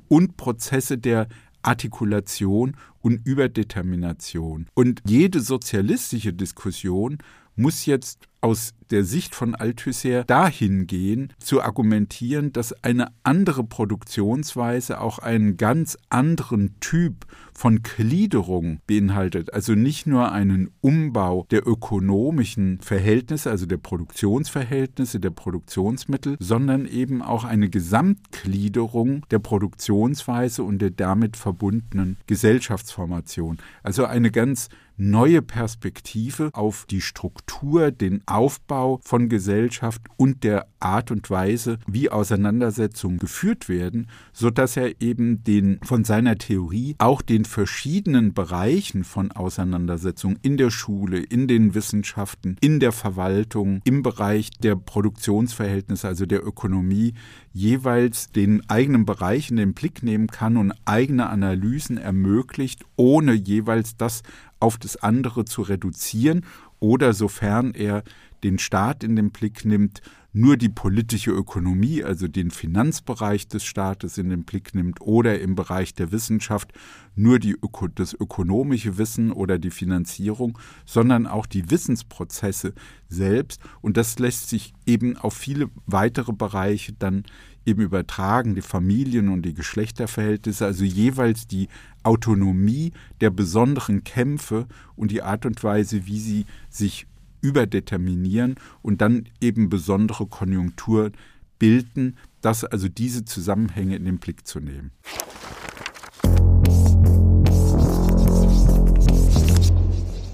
[0.09, 1.29] und Prozesse der
[1.63, 4.67] Artikulation und Überdetermination.
[4.75, 7.19] Und jede sozialistische Diskussion
[7.59, 15.01] muss jetzt aus der Sicht von Althusser dahin gehen, zu argumentieren, dass eine andere Produktionsweise
[15.01, 19.53] auch einen ganz anderen Typ von Gliederung beinhaltet.
[19.53, 27.21] Also nicht nur einen Umbau der ökonomischen Verhältnisse, also der Produktionsverhältnisse, der Produktionsmittel, sondern eben
[27.23, 33.59] auch eine Gesamtgliederung der Produktionsweise und der damit verbundenen Gesellschaftsformation.
[33.83, 41.11] Also eine ganz neue Perspektive auf die Struktur, den Aufbau von Gesellschaft und der Art
[41.11, 47.23] und Weise, wie Auseinandersetzungen geführt werden, so dass er eben den von seiner Theorie auch
[47.23, 54.03] den verschiedenen Bereichen von Auseinandersetzungen in der Schule, in den Wissenschaften, in der Verwaltung, im
[54.03, 57.15] Bereich der Produktionsverhältnisse, also der Ökonomie,
[57.53, 63.97] jeweils den eigenen Bereich in den Blick nehmen kann und eigene Analysen ermöglicht, ohne jeweils
[63.97, 64.23] das
[64.61, 66.45] auf das andere zu reduzieren
[66.81, 68.03] oder sofern er
[68.45, 70.01] den Staat in den Blick nimmt,
[70.33, 75.55] nur die politische Ökonomie, also den Finanzbereich des Staates in den Blick nimmt oder im
[75.55, 76.73] Bereich der Wissenschaft
[77.17, 82.75] nur die Öko das ökonomische Wissen oder die Finanzierung, sondern auch die Wissensprozesse
[83.09, 83.61] selbst.
[83.81, 87.25] Und das lässt sich eben auf viele weitere Bereiche dann
[87.69, 91.69] eben übertragen, die Familien und die Geschlechterverhältnisse, also jeweils die
[92.03, 97.07] Autonomie der besonderen Kämpfe und die Art und Weise, wie sie sich
[97.43, 101.13] überdeterminieren und dann eben besondere Konjunkturen
[101.59, 104.91] bilden, das also diese Zusammenhänge in den Blick zu nehmen.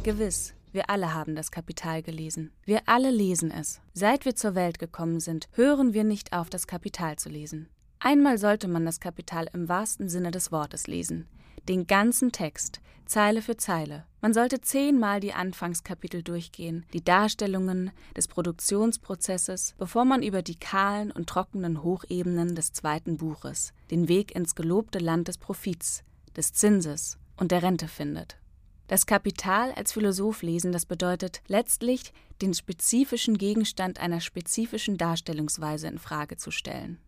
[0.05, 0.54] Gewiss.
[0.75, 2.51] Wir alle haben das Kapital gelesen.
[2.65, 3.81] Wir alle lesen es.
[3.93, 7.69] Seit wir zur Welt gekommen sind, hören wir nicht auf, das Kapital zu lesen.
[8.01, 11.29] Einmal sollte man das Kapital im wahrsten Sinne des Wortes lesen.
[11.69, 14.05] Den ganzen Text, Zeile für Zeile.
[14.21, 21.13] Man sollte zehnmal die Anfangskapitel durchgehen, die Darstellungen des Produktionsprozesses, bevor man über die kahlen
[21.13, 26.03] und trockenen Hochebenen des zweiten Buches den Weg ins gelobte Land des Profits,
[26.37, 28.39] des Zinses und der Rente findet.
[28.87, 35.99] Das Kapital als Philosoph lesen, das bedeutet letztlich, den spezifischen Gegenstand einer spezifischen Darstellungsweise in
[35.99, 36.99] Frage zu stellen.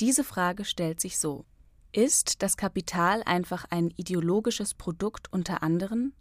[0.00, 1.44] Diese Frage stellt sich so:
[1.92, 6.14] Ist das Kapital einfach ein ideologisches Produkt unter anderen?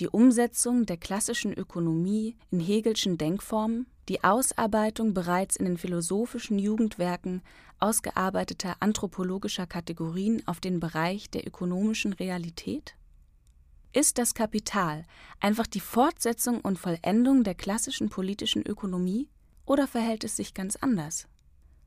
[0.00, 3.86] Die Umsetzung der klassischen Ökonomie in Hegelschen Denkformen?
[4.08, 7.42] Die Ausarbeitung bereits in den philosophischen Jugendwerken
[7.78, 12.94] ausgearbeiteter anthropologischer Kategorien auf den Bereich der ökonomischen Realität?
[13.96, 15.06] Ist das Kapital
[15.40, 19.30] einfach die Fortsetzung und Vollendung der klassischen politischen Ökonomie
[19.64, 21.26] oder verhält es sich ganz anders?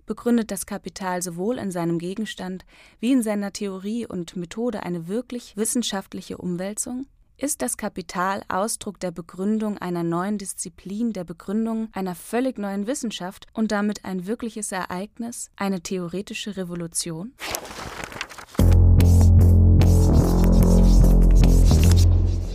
[0.07, 2.65] Begründet das Kapital sowohl in seinem Gegenstand
[2.99, 7.05] wie in seiner Theorie und Methode eine wirklich wissenschaftliche Umwälzung?
[7.37, 13.45] Ist das Kapital Ausdruck der Begründung einer neuen Disziplin, der Begründung einer völlig neuen Wissenschaft
[13.53, 17.35] und damit ein wirkliches Ereignis, eine theoretische Revolution?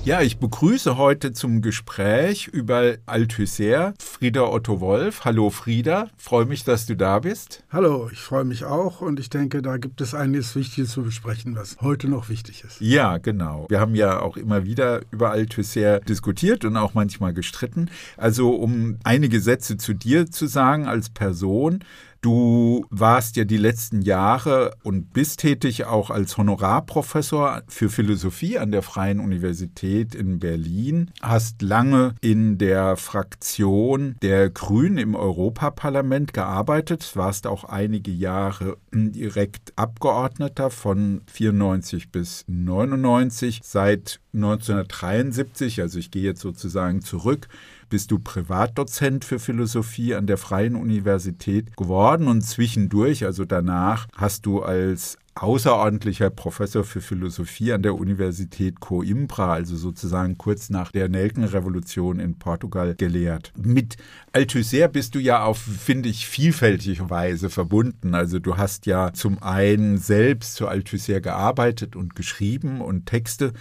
[0.05, 5.25] Ja, ich begrüße heute zum Gespräch über Althusser Frieda Otto Wolf.
[5.25, 7.65] Hallo Frieda, freue mich, dass du da bist.
[7.71, 11.57] Hallo, ich freue mich auch und ich denke, da gibt es einiges Wichtiges zu besprechen,
[11.57, 12.83] was heute noch wichtig ist.
[12.83, 13.65] Ja, genau.
[13.71, 17.89] Wir haben ja auch immer wieder über Althusser diskutiert und auch manchmal gestritten.
[18.19, 21.83] Also um einige Sätze zu dir zu sagen als Person.
[22.25, 28.73] Du warst ja die letzten Jahre und bist tätig auch als Honorarprofessor für Philosophie an
[28.73, 37.15] der Freien Universität in Berlin, hast lange in der Fraktion der Grünen im Europaparlament gearbeitet,
[37.15, 43.61] warst auch einige Jahre direkt Abgeordneter von 94 bis 99.
[43.63, 47.49] Seit 1973, also ich gehe jetzt sozusagen zurück,
[47.95, 54.47] bist du Privatdozent für Philosophie an der Freien Universität geworden und zwischendurch, also danach, hast
[54.47, 61.09] du als außerordentlicher Professor für Philosophie an der Universität Coimbra, also sozusagen kurz nach der
[61.09, 63.53] Nelkenrevolution in Portugal, gelehrt.
[63.57, 63.97] Mit
[64.33, 68.17] Althusser bist du ja auf, finde ich, vielfältige Weise verbunden.
[68.17, 73.53] Also du hast ja zum einen selbst zu Althusser gearbeitet und geschrieben und Texte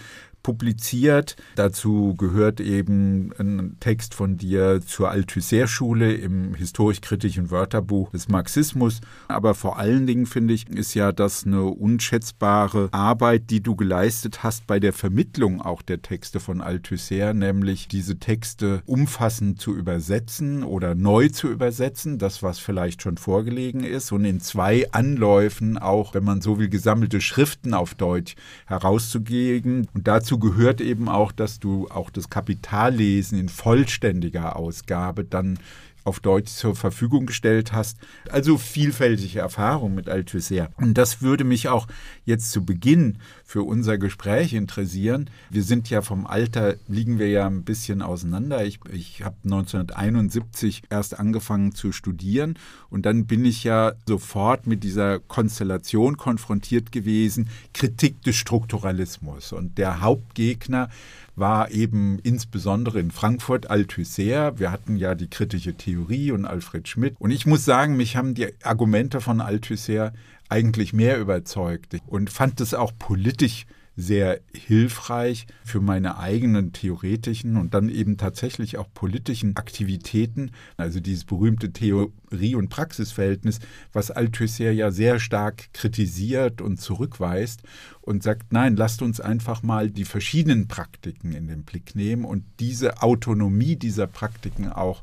[0.44, 1.34] publiziert.
[1.56, 9.00] Dazu gehört eben ein Text von dir zur Althusser-Schule im historisch-kritischen Wörterbuch des Marxismus.
[9.26, 14.44] Aber vor allen Dingen, finde ich, ist ja das eine unschätzbare Arbeit, die du geleistet
[14.44, 20.62] hast bei der Vermittlung auch der Texte von Althusser, nämlich diese Texte umfassend zu übersetzen
[20.62, 26.14] oder neu zu übersetzen, das, was vielleicht schon vorgelegen ist, und in zwei Anläufen auch,
[26.14, 29.88] wenn man so will, gesammelte Schriften auf Deutsch herauszugeben.
[29.94, 35.58] Und dazu dazu gehört eben auch, dass du auch das Kapitallesen in vollständiger Ausgabe dann
[36.04, 37.98] auf Deutsch zur Verfügung gestellt hast.
[38.30, 40.70] Also vielfältige Erfahrung mit Althusser.
[40.76, 41.86] Und das würde mich auch
[42.24, 45.30] jetzt zu Beginn für unser Gespräch interessieren.
[45.50, 48.64] Wir sind ja vom Alter, liegen wir ja ein bisschen auseinander.
[48.64, 52.58] Ich, ich habe 1971 erst angefangen zu studieren
[52.90, 59.52] und dann bin ich ja sofort mit dieser Konstellation konfrontiert gewesen, Kritik des Strukturalismus.
[59.52, 60.88] Und der Hauptgegner
[61.36, 64.58] war eben insbesondere in Frankfurt Althusser.
[64.58, 67.16] Wir hatten ja die kritische Theorie und Alfred Schmidt.
[67.18, 70.12] Und ich muss sagen, mich haben die Argumente von Althusser
[70.48, 73.66] eigentlich mehr überzeugt und fand es auch politisch
[73.96, 80.50] sehr hilfreich für meine eigenen theoretischen und dann eben tatsächlich auch politischen Aktivitäten.
[80.76, 83.60] Also dieses berühmte Theorie- und Praxisverhältnis,
[83.92, 87.62] was Althusser ja sehr stark kritisiert und zurückweist
[88.00, 92.44] und sagt, nein, lasst uns einfach mal die verschiedenen Praktiken in den Blick nehmen und
[92.60, 95.02] diese Autonomie dieser Praktiken auch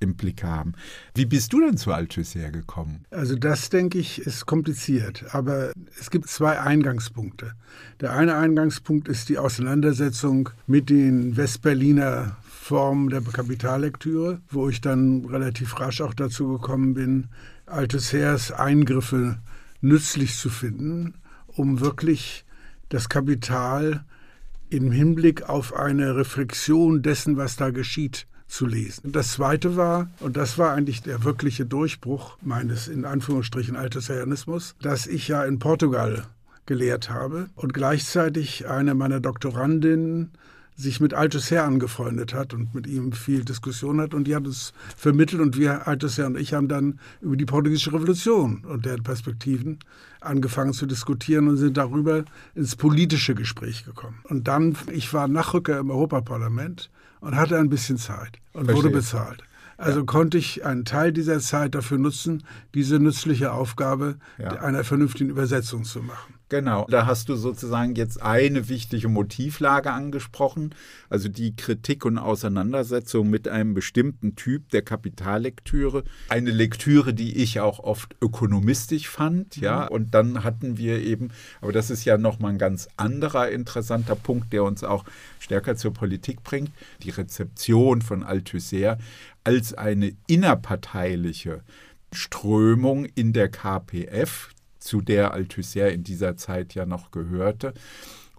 [0.00, 0.72] im Blick haben.
[1.14, 3.04] Wie bist du denn zu Althusser gekommen?
[3.10, 5.24] Also das, denke ich, ist kompliziert.
[5.32, 7.52] Aber es gibt zwei Eingangspunkte.
[8.00, 15.24] Der eine Eingangspunkt ist die Auseinandersetzung mit den Westberliner Formen der Kapitallektüre, wo ich dann
[15.24, 17.28] relativ rasch auch dazu gekommen bin,
[17.66, 19.38] Althusser's Eingriffe
[19.80, 21.14] nützlich zu finden,
[21.46, 22.44] um wirklich
[22.88, 24.04] das Kapital
[24.68, 29.12] im Hinblick auf eine Reflexion dessen, was da geschieht, zu lesen.
[29.12, 35.06] Das zweite war, und das war eigentlich der wirkliche Durchbruch meines in Anführungsstrichen Altersherrenismus, dass
[35.06, 36.24] ich ja in Portugal
[36.66, 40.32] gelehrt habe und gleichzeitig eine meiner Doktorandinnen
[40.76, 44.72] sich mit Althusser angefreundet hat und mit ihm viel Diskussion hat und die hat es
[44.96, 49.78] vermittelt und wir, Althusser und ich, haben dann über die portugiesische Revolution und deren Perspektiven
[50.20, 52.24] angefangen zu diskutieren und sind darüber
[52.54, 54.20] ins politische Gespräch gekommen.
[54.24, 56.90] Und dann, ich war Nachrücker im Europaparlament
[57.20, 58.84] und hatte ein bisschen Zeit und Verstehe.
[58.84, 59.42] wurde bezahlt.
[59.76, 60.06] Also ja.
[60.06, 62.44] konnte ich einen Teil dieser Zeit dafür nutzen,
[62.74, 64.50] diese nützliche Aufgabe ja.
[64.60, 66.34] einer vernünftigen Übersetzung zu machen.
[66.50, 70.74] Genau, da hast du sozusagen jetzt eine wichtige Motivlage angesprochen,
[71.08, 76.02] also die Kritik und Auseinandersetzung mit einem bestimmten Typ der Kapitallektüre.
[76.28, 79.84] Eine Lektüre, die ich auch oft ökonomistisch fand, ja.
[79.84, 79.88] Mhm.
[79.90, 81.28] Und dann hatten wir eben,
[81.60, 85.04] aber das ist ja nochmal ein ganz anderer interessanter Punkt, der uns auch
[85.38, 86.72] stärker zur Politik bringt,
[87.04, 88.98] die Rezeption von Althusser
[89.44, 91.62] als eine innerparteiliche
[92.12, 97.74] Strömung in der KPF, zu der Althusser in dieser Zeit ja noch gehörte.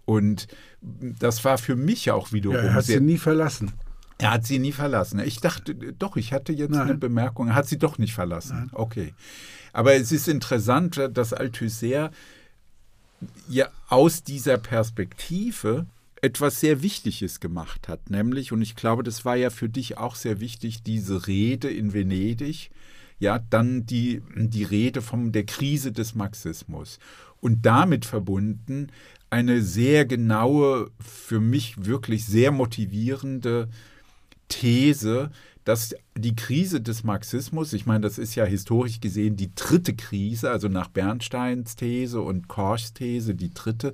[0.06, 0.48] Und
[0.82, 2.58] das war für mich auch wiederum.
[2.58, 3.72] Ja, er hat sie nie verlassen.
[4.18, 5.20] Er hat sie nie verlassen.
[5.20, 6.82] Ich dachte, doch, ich hatte jetzt Nein.
[6.82, 7.48] eine Bemerkung.
[7.48, 8.58] Er hat sie doch nicht verlassen.
[8.58, 8.70] Nein.
[8.74, 9.14] Okay.
[9.74, 12.12] Aber es ist interessant, dass Althusser
[13.48, 15.86] ja aus dieser Perspektive
[16.22, 20.16] etwas sehr Wichtiges gemacht hat, nämlich, und ich glaube, das war ja für dich auch
[20.16, 22.70] sehr wichtig, diese Rede in Venedig,
[23.22, 26.98] ja, dann die, die Rede von der Krise des Marxismus.
[27.40, 28.88] Und damit verbunden
[29.30, 33.70] eine sehr genaue, für mich wirklich sehr motivierende
[34.50, 35.30] These,
[35.66, 40.50] dass die Krise des Marxismus, ich meine, das ist ja historisch gesehen die dritte Krise,
[40.50, 43.94] also nach Bernsteins These und Korschs These die dritte,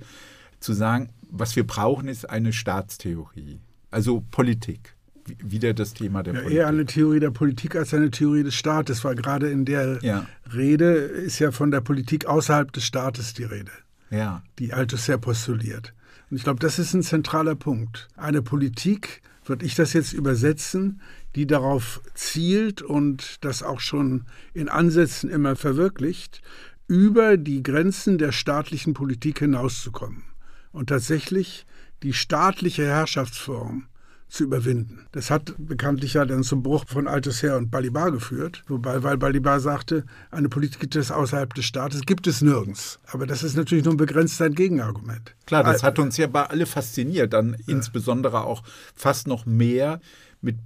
[0.62, 3.60] zu sagen, was wir brauchen, ist eine Staatstheorie,
[3.92, 4.97] also Politik
[5.44, 6.60] wieder das Thema der ja, Politik.
[6.60, 10.26] Eher eine Theorie der Politik als eine Theorie des Staates, weil gerade in der ja.
[10.54, 13.72] Rede ist ja von der Politik außerhalb des Staates die Rede,
[14.10, 14.44] ja.
[14.60, 15.94] die Althusser postuliert.
[16.30, 18.08] Und ich glaube, das ist ein zentraler Punkt.
[18.16, 21.02] Eine Politik, würde ich das jetzt übersetzen,
[21.36, 26.42] die darauf zielt und das auch schon in Ansätzen immer verwirklicht,
[26.88, 30.24] über die Grenzen der staatlichen Politik hinauszukommen
[30.72, 31.66] und tatsächlich
[32.04, 33.88] die staatliche Herrschaftsform
[34.30, 35.06] zu überwinden.
[35.12, 39.60] Das hat bekanntlich ja dann zum Bruch von Althusser und Balibar geführt, wobei, weil Balibar
[39.60, 43.00] sagte, eine Politik gibt es außerhalb des Staates, gibt es nirgends.
[43.08, 45.36] Aber das ist natürlich nur begrenzt ein Gegenargument.
[45.46, 47.60] Klar, das hat uns ja bei alle fasziniert, dann ja.
[47.68, 48.64] insbesondere auch
[48.96, 50.02] fast noch mehr
[50.42, 50.58] mit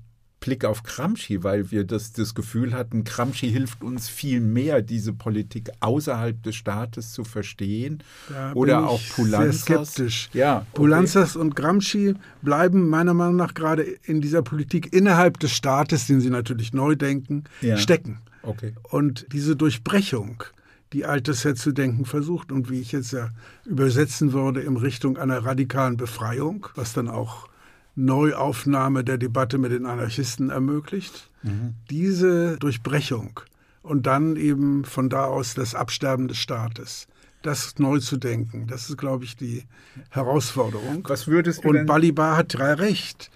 [0.41, 5.13] Blick auf Gramsci, weil wir das, das Gefühl hatten, Gramsci hilft uns viel mehr, diese
[5.13, 8.03] Politik außerhalb des Staates zu verstehen.
[8.27, 9.65] Da Oder auch Pulanzas.
[9.65, 10.29] Sehr skeptisch.
[10.33, 10.67] Ja, okay.
[10.73, 16.19] Pulanzas und Gramsci bleiben meiner Meinung nach gerade in dieser Politik innerhalb des Staates, den
[16.21, 17.77] sie natürlich neu denken, ja.
[17.77, 18.17] stecken.
[18.41, 18.73] Okay.
[18.89, 20.43] Und diese Durchbrechung,
[20.91, 23.29] die Altes zu denken versucht und wie ich jetzt ja
[23.65, 27.51] übersetzen würde in Richtung einer radikalen Befreiung, was dann auch
[27.95, 31.29] Neuaufnahme der Debatte mit den Anarchisten ermöglicht.
[31.43, 31.75] Mhm.
[31.89, 33.39] Diese Durchbrechung
[33.83, 37.07] und dann eben von da aus das Absterben des Staates.
[37.41, 38.67] das neu zu denken.
[38.67, 39.63] Das ist, glaube ich, die
[40.11, 41.03] Herausforderung.
[41.07, 43.31] Was würdest du Und Balibar hat drei recht.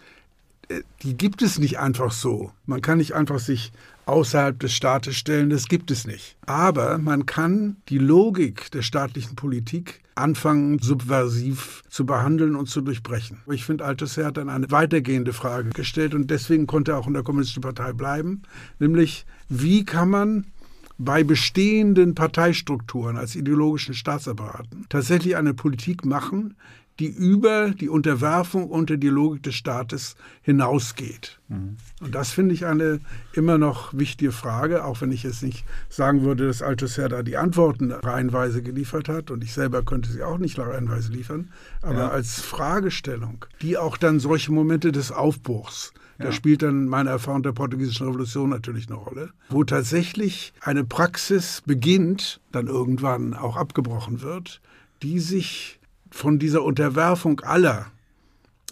[0.70, 2.52] Äh, Die gibt es nicht einfach so.
[2.68, 3.72] Man kann nicht einfach sich
[4.06, 6.38] außerhalb des Staates stellen, das gibt es nicht.
[6.46, 13.40] Aber man kann die Logik der staatlichen Politik anfangen, subversiv zu behandeln und zu durchbrechen.
[13.52, 17.14] Ich finde, Althusser hat dann eine weitergehende Frage gestellt und deswegen konnte er auch in
[17.14, 18.44] der Kommunistischen Partei bleiben,
[18.80, 20.46] nämlich wie kann man
[20.98, 26.56] bei bestehenden Parteistrukturen als ideologischen Staatsapparaten tatsächlich eine Politik machen,
[27.00, 31.40] die über die Unterwerfung unter die Logik des Staates hinausgeht.
[31.50, 33.02] Und das finde ich eine
[33.34, 37.38] immer noch wichtige Frage, auch wenn ich jetzt nicht sagen würde, dass Althusser da die
[37.38, 42.10] Antworten reihenweise geliefert hat und ich selber könnte sie auch nicht reihenweise liefern, aber Ja.
[42.10, 46.32] als Fragestellung, die auch dann solche Momente des Aufbruchs, da Ja.
[46.32, 52.40] spielt dann meine Erfahrung der portugiesischen Revolution natürlich eine Rolle, wo tatsächlich eine Praxis beginnt,
[52.54, 54.62] dann irgendwann auch abgebrochen wird,
[55.04, 55.80] die sich
[56.16, 57.88] von dieser Unterwerfung aller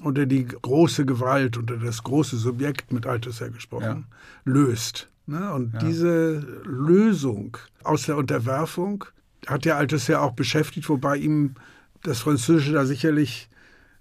[0.01, 4.05] unter die große Gewalt, unter das große Subjekt mit Althusser gesprochen,
[4.45, 5.09] löst.
[5.27, 5.53] Ne?
[5.53, 5.79] Und Ja.
[5.79, 9.03] diese Lösung aus der Unterwerfung
[9.45, 11.55] hat ja Althusser auch beschäftigt, wobei ihm
[12.03, 13.49] das Französische da sicherlich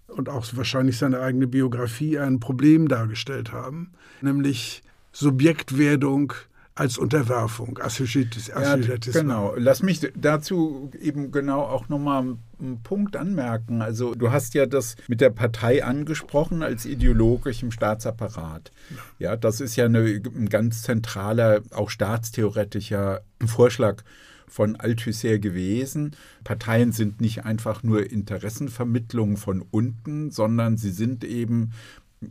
[0.07, 3.91] und auch wahrscheinlich seine eigene Biografie ein Problem dargestellt haben,
[4.21, 6.33] nämlich Subjektwerdung
[6.75, 9.15] als Unterwerfung, Assujettis- Ja, Assujettismus.
[9.23, 9.55] genau.
[9.57, 13.83] Lass mich dazu eben genau auch nochmal einen Punkt anmerken.
[13.83, 18.71] Also du hast ja das mit der Partei angesprochen als ideologisch im Staatsapparat.
[19.19, 24.03] Ja, das ist ja eine, ein ganz zentraler, auch staatstheoretischer Vorschlag
[24.49, 26.17] von Althusser gewesen.
[26.45, 31.73] Parteien sind nicht einfach nur Interessenvermittlung von unten, sondern sie sind eben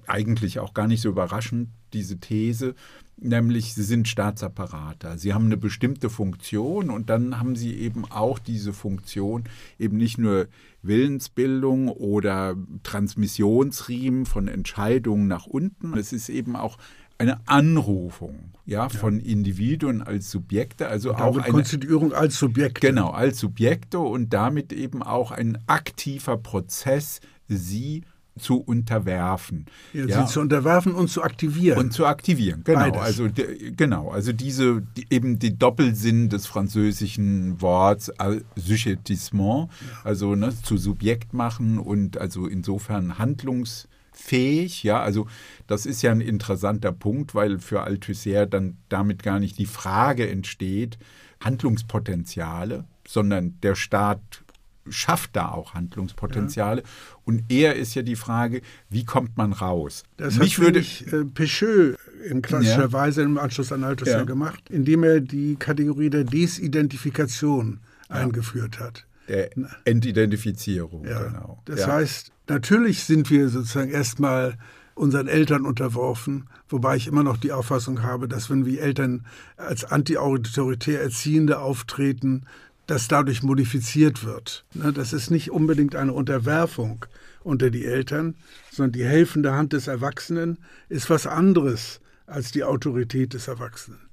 [0.08, 2.76] eigentlich auch gar nicht so überraschend, diese These,
[3.18, 5.18] nämlich sie sind Staatsapparate.
[5.18, 9.44] Sie haben eine bestimmte Funktion und dann haben sie eben auch diese Funktion,
[9.78, 10.48] eben nicht nur
[10.82, 15.98] Willensbildung oder Transmissionsriemen von Entscheidungen nach unten.
[15.98, 16.78] Es ist eben auch
[17.22, 22.82] eine Anrufung ja, von Individuen als Subjekte, also auch eine Konstituierung als Subjekt.
[22.82, 28.02] Genau, als Subjekte und damit eben auch ein aktiver Prozess, sie
[28.40, 29.66] zu unterwerfen.
[29.94, 31.78] Ja, Sie zu unterwerfen und zu aktivieren.
[31.78, 32.80] Und zu aktivieren, genau.
[32.80, 33.02] Beides.
[33.02, 33.28] Also
[33.76, 38.12] genau, also diese die, eben die Doppelsinn des französischen Worts
[38.56, 39.70] Sujettissement,
[40.04, 45.28] also ne, zu Subjekt machen und also insofern handlungsfähig, ja, also
[45.68, 50.30] das ist ja ein interessanter Punkt, weil für Althusser dann damit gar nicht die Frage
[50.30, 50.98] entsteht,
[51.42, 54.44] Handlungspotenziale, sondern der Staat
[54.90, 56.84] schafft da auch Handlungspotenziale.
[57.24, 60.04] Und eher ist ja die Frage, wie kommt man raus?
[60.18, 61.96] Das Mich hat würde, ich, äh, Pecheux
[62.30, 62.94] in klassischer Ja.
[62.94, 64.24] Weise im Anschluss an Althusser Ja.
[64.24, 67.80] gemacht, indem er die Kategorie der Desidentifikation
[68.10, 69.06] eingeführt hat.
[69.28, 69.50] der
[69.86, 71.24] Entidentifizierung, Ja.
[71.24, 71.62] genau.
[71.66, 71.88] Das ja.
[71.88, 74.58] heißt, natürlich sind wir sozusagen erstmal
[74.94, 79.26] unseren Eltern unterworfen, wobei ich immer noch die Auffassung habe, dass wenn wir Eltern
[79.56, 82.46] als antiautoritär Erziehende auftreten,
[82.92, 84.66] das dadurch modifiziert wird.
[84.74, 87.06] Ne, Das ist nicht unbedingt eine Unterwerfung
[87.42, 88.36] unter die Eltern,
[88.70, 90.58] sondern die helfende Hand des Erwachsenen
[90.90, 94.10] ist was anderes als die Autorität des Erwachsenen.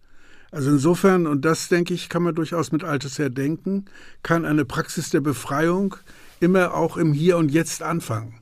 [0.53, 3.87] Also insofern, und das denke ich, kann man durchaus mit Althusser denken,
[4.23, 5.97] kann eine Praxis der Befreiung
[6.39, 8.41] immer auch im Hier und Jetzt anfangen.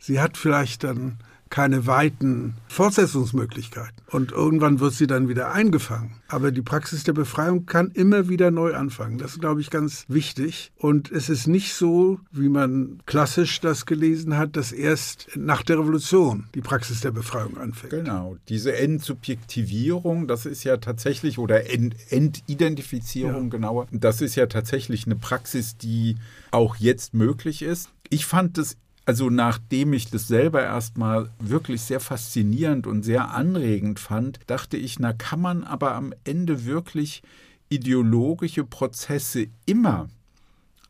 [0.00, 1.18] Sie hat vielleicht dann
[1.56, 6.20] keine weiten Fortsetzungsmöglichkeiten und irgendwann wird sie dann wieder eingefangen.
[6.28, 9.16] Aber die Praxis der Befreiung kann immer wieder neu anfangen.
[9.16, 10.70] Das ist, glaube ich, ganz wichtig.
[10.76, 15.78] Und es ist nicht so, wie man klassisch das gelesen hat, dass erst nach der
[15.78, 17.88] Revolution die Praxis der Befreiung anfängt.
[17.90, 23.48] Genau, diese Entsubjektivierung, das ist ja tatsächlich, oder Ent Entidentifizierung Ja.
[23.48, 26.16] genauer, das ist ja tatsächlich eine Praxis, die
[26.50, 27.88] auch jetzt möglich ist.
[28.10, 28.76] Ich fand es,
[29.06, 34.98] also nachdem ich das selber erstmal wirklich sehr faszinierend und sehr anregend fand, dachte ich,
[34.98, 37.22] na kann man aber am Ende wirklich
[37.68, 40.08] ideologische Prozesse immer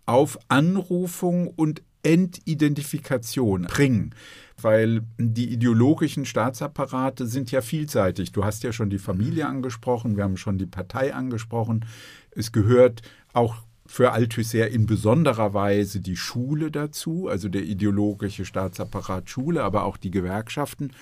[0.07, 4.15] auf Anrufung und Entidentifikation bringen.
[4.61, 8.33] Weil die ideologischen Staatsapparate sind ja vielseitig.
[8.33, 11.85] Du hast ja schon die Familie angesprochen, wir haben schon die Partei angesprochen.
[12.31, 13.03] Es gehört
[13.35, 13.57] auch
[13.87, 19.97] für Althusser in besonderer Weise die Schule dazu, also der ideologische Staatsapparat Schule, aber auch
[19.97, 20.93] die Gewerkschaften.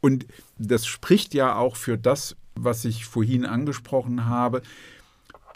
[0.00, 0.26] Und
[0.58, 4.62] das spricht ja auch für das, was ich vorhin angesprochen habe,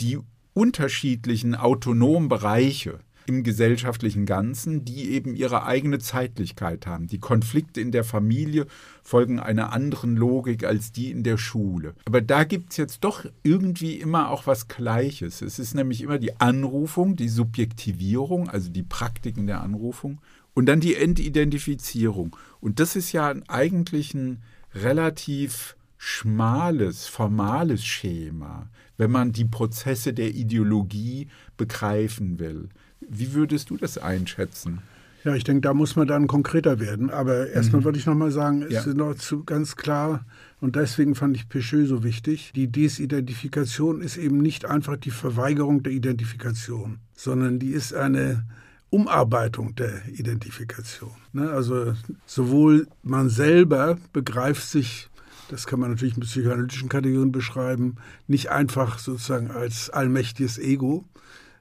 [0.00, 0.18] die
[0.54, 7.06] unterschiedlichen autonomen Bereiche, im gesellschaftlichen Ganzen, die eben ihre eigene Zeitlichkeit haben.
[7.06, 8.66] Die Konflikte in der Familie
[9.02, 11.94] folgen einer anderen Logik als die in der Schule.
[12.04, 15.42] Aber da gibt es jetzt doch irgendwie immer auch was Gleiches.
[15.42, 20.20] Es ist nämlich immer die Anrufung, die Subjektivierung, also die Praktiken der Anrufung
[20.54, 22.36] und dann die Entidentifizierung.
[22.60, 24.42] Und das ist ja eigentlich ein
[24.74, 32.68] relativ schmales, formales Schema, wenn man die Prozesse der Ideologie begreifen will.
[33.08, 34.80] Wie würdest du das einschätzen?
[35.24, 37.10] Ja, ich denke, da muss man dann konkreter werden.
[37.10, 37.84] Aber erstmal mhm.
[37.84, 38.80] würde ich nochmal sagen, es ja.
[38.80, 40.24] ist noch zu ganz klar,
[40.60, 45.82] und deswegen fand ich Pecheux so wichtig, die Desidentifikation ist eben nicht einfach die Verweigerung
[45.82, 48.44] der Identifikation, sondern die ist eine
[48.90, 51.12] Umarbeitung der Identifikation.
[51.32, 51.50] Ne?
[51.50, 51.94] Also
[52.26, 55.08] sowohl man selber begreift sich
[55.52, 57.96] das kann man natürlich mit psychoanalytischen Kategorien beschreiben,
[58.26, 61.04] nicht einfach sozusagen als allmächtiges Ego,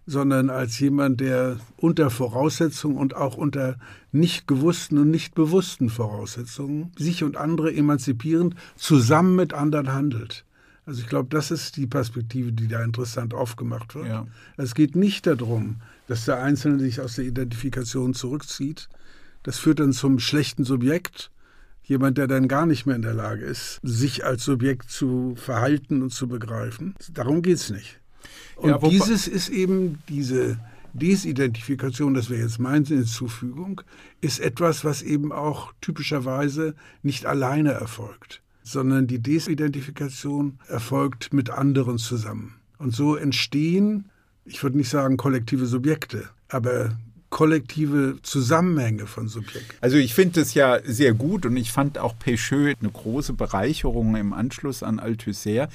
[0.06, 3.78] sondern als jemand, der unter Voraussetzungen und auch unter
[4.12, 10.46] nicht gewussten und nicht bewussten Voraussetzungen sich und andere emanzipierend zusammen mit anderen handelt.
[10.86, 14.08] Also ich glaube, das ist die Perspektive, die da interessant aufgemacht wird.
[14.08, 14.28] Ja.
[14.58, 15.78] Es geht nicht darum,
[16.08, 18.90] dass der Einzelne sich aus der Identifikation zurückzieht.
[19.44, 21.32] Das führt dann zum schlechten Subjekt,
[21.84, 26.02] jemand, der dann gar nicht mehr in der Lage ist, sich als Subjekt zu verhalten
[26.02, 26.96] und zu begreifen.
[27.14, 28.01] Darum geht es nicht.
[28.56, 30.60] Und ja, dieses ist eben diese
[30.94, 33.82] Desidentifikation, das wäre jetzt meine Hinzufügung,
[34.20, 41.98] ist etwas, was eben auch typischerweise nicht alleine erfolgt, sondern die Desidentifikation erfolgt mit anderen
[41.98, 42.56] zusammen.
[42.78, 44.10] Und so entstehen,
[44.46, 46.98] ich würde nicht sagen kollektive Subjekte, aber
[47.32, 49.74] kollektive Zusammenhänge von Subjekten.
[49.80, 54.18] Also ich finde es ja sehr gut und ich fand auch Pecheux eine große Bereicherung
[54.18, 55.70] im Anschluss an Althusser.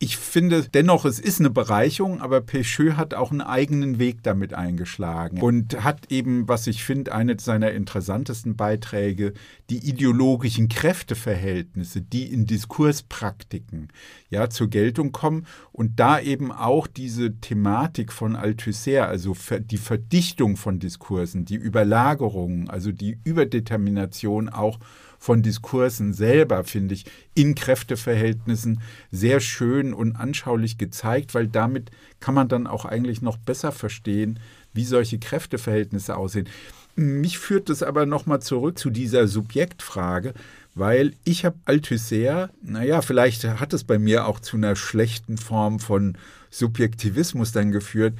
[0.00, 4.52] Ich finde dennoch, es ist eine Bereicherung, aber Pecheux hat auch einen eigenen Weg damit
[4.52, 9.32] eingeschlagen und hat eben, was ich finde, eine seiner interessantesten Beiträge,
[9.70, 13.92] die ideologischen Kräfteverhältnisse, die in Diskurspraktiken
[14.28, 19.36] ja zur Geltung kommen und da eben auch diese Thematik von Althusser, also
[19.70, 24.78] die Verdichtung von Diskursen, Diskursen, die Überlagerung, also die Überdetermination auch
[25.18, 28.80] von Diskursen selber, finde ich, in Kräfteverhältnissen
[29.10, 31.90] sehr schön und anschaulich gezeigt, weil damit
[32.20, 34.38] kann man dann auch eigentlich noch besser verstehen,
[34.72, 36.48] wie solche Kräfteverhältnisse aussehen.
[36.96, 40.32] Mich führt es aber nochmal zurück zu dieser Subjektfrage,
[40.74, 45.78] weil ich habe Althusser, naja, vielleicht hat es bei mir auch zu einer schlechten Form
[45.78, 46.16] von
[46.50, 48.14] Subjektivismus dann geführt.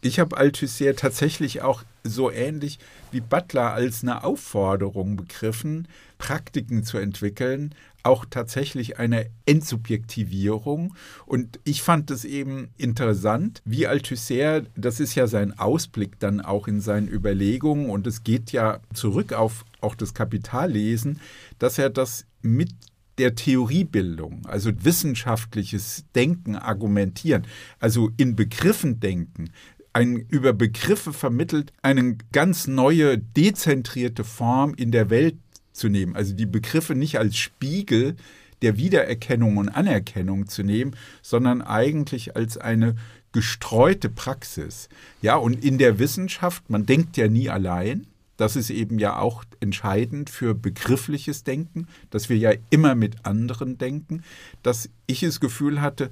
[0.00, 2.78] Ich habe Althusser tatsächlich auch so ähnlich
[3.10, 5.88] wie Butler als eine Aufforderung begriffen,
[6.18, 7.74] Praktiken zu entwickeln,
[8.04, 10.94] auch tatsächlich eine Entsubjektivierung.
[11.26, 16.68] Und ich fand es eben interessant, wie Althusser, das ist ja sein Ausblick dann auch
[16.68, 21.20] in seinen Überlegungen und es geht ja zurück auf auch das Kapitallesen,
[21.58, 22.70] dass er das mit
[23.18, 27.46] der Theoriebildung, also wissenschaftliches Denken, argumentieren,
[27.80, 29.50] also in Begriffen denken,
[29.98, 35.36] ein über Begriffe vermittelt, eine ganz neue, dezentrierte Form in der Welt
[35.72, 36.14] zu nehmen.
[36.14, 38.14] Also die Begriffe nicht als Spiegel
[38.62, 42.94] der Wiedererkennung und Anerkennung zu nehmen, sondern eigentlich als eine
[43.32, 44.88] gestreute Praxis.
[45.20, 48.06] Ja, und in der Wissenschaft, man denkt ja nie allein.
[48.36, 53.78] Das ist eben ja auch entscheidend für begriffliches Denken, dass wir ja immer mit anderen
[53.78, 54.22] denken,
[54.62, 56.08] dass ich das Gefühl hatte,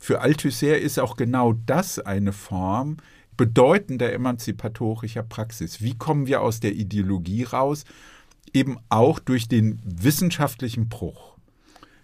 [0.00, 2.96] für Althusser ist auch genau das eine Form
[3.38, 5.80] bedeutender emanzipatorischer Praxis.
[5.80, 7.86] Wie kommen wir aus der Ideologie raus?
[8.52, 11.36] Eben auch durch den wissenschaftlichen Bruch.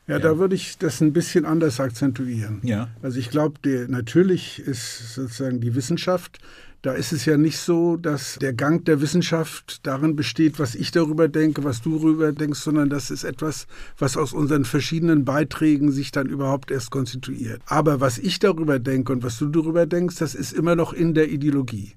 [0.07, 2.61] Ja, ja, da würde ich das ein bisschen anders akzentuieren.
[2.63, 2.89] Ja.
[3.03, 3.59] Also ich glaube,
[3.89, 6.39] natürlich ist sozusagen die Wissenschaft
[6.85, 10.91] da ist es ja nicht so, dass der Gang der Wissenschaft darin besteht, was ich
[10.91, 13.67] darüber denke, was du darüber denkst, sondern das ist etwas,
[13.97, 17.63] was aus unseren verschiedenen Beiträgen sich dann überhaupt erst konstituiert.
[17.65, 21.15] Aber was ich darüber denke und was du darüber denkst, das ist immer noch in
[21.15, 21.95] der Ideologie.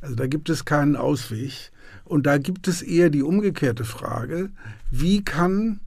[0.00, 1.70] Also da gibt es keinen Ausweg.
[2.06, 4.48] Und da gibt es eher die umgekehrte Frage,
[4.90, 5.80] wie kann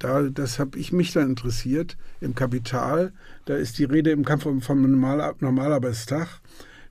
[0.00, 3.12] da, das habe ich mich dann interessiert, im Kapital,
[3.44, 6.40] da ist die Rede im Kampf vom Normalarbeitstag,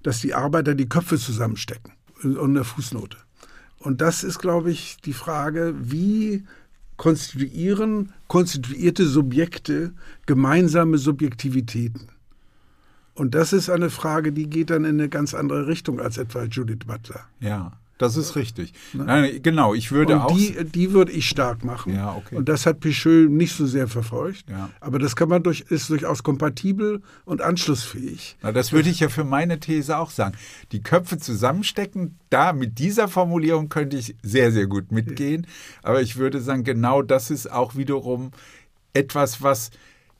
[0.04, 1.94] dass die Arbeiter die Köpfe zusammenstecken
[2.24, 3.18] und eine Fußnote.
[3.80, 6.44] Und das ist, glaube ich, die Frage, wie
[6.98, 9.94] konstituieren konstituierte Subjekte
[10.26, 12.10] gemeinsame Subjektivitäten?
[13.16, 16.44] Und das ist eine Frage, die geht dann in eine ganz andere Richtung als etwa
[16.44, 17.22] Judith Butler.
[17.40, 17.79] Ja.
[18.00, 18.74] Das ist richtig.
[18.94, 19.04] Ne?
[19.04, 20.36] Nein, genau, ich würde und auch.
[20.36, 21.94] Die, die würde ich stark machen.
[21.94, 22.38] Ja, okay.
[22.38, 24.50] Und das hat Picheux nicht so sehr verfolgt.
[24.50, 24.70] Ja.
[24.80, 28.38] Aber das kann man durch, ist durchaus kompatibel und anschlussfähig.
[28.42, 30.38] Na, das würde ich ja für meine These auch sagen.
[30.72, 35.46] Die Köpfe zusammenstecken, da mit dieser Formulierung könnte ich sehr, sehr gut mitgehen.
[35.84, 38.32] Aber ich würde sagen, genau das ist auch wiederum
[38.94, 39.72] etwas, was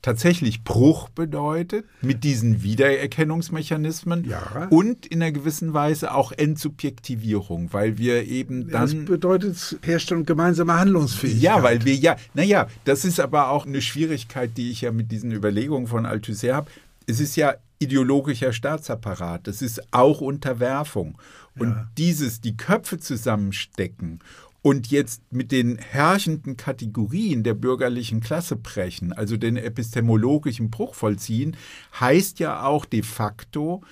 [0.02, 4.68] tatsächlich Bruch bedeutet mit diesen Wiedererkennungsmechanismen ja.
[4.70, 8.82] und in einer gewissen Weise auch Entsubjektivierung, weil wir eben dann.
[8.82, 11.42] Das bedeutet Herstellung gemeinsamer Handlungsfähigkeit.
[11.42, 15.12] Ja, weil wir ja, naja, das ist aber auch eine Schwierigkeit, die ich ja mit
[15.12, 16.70] diesen Überlegungen von Althusser habe.
[17.06, 21.18] Es ist ja ideologischer Staatsapparat, es ist auch Unterwerfung.
[21.58, 21.88] Und Ja.
[21.98, 24.20] dieses, die Köpfe zusammenstecken
[24.62, 31.56] und jetzt mit den herrschenden Kategorien der bürgerlichen Klasse brechen, also den epistemologischen Bruch vollziehen,
[31.98, 33.82] heißt ja auch de facto,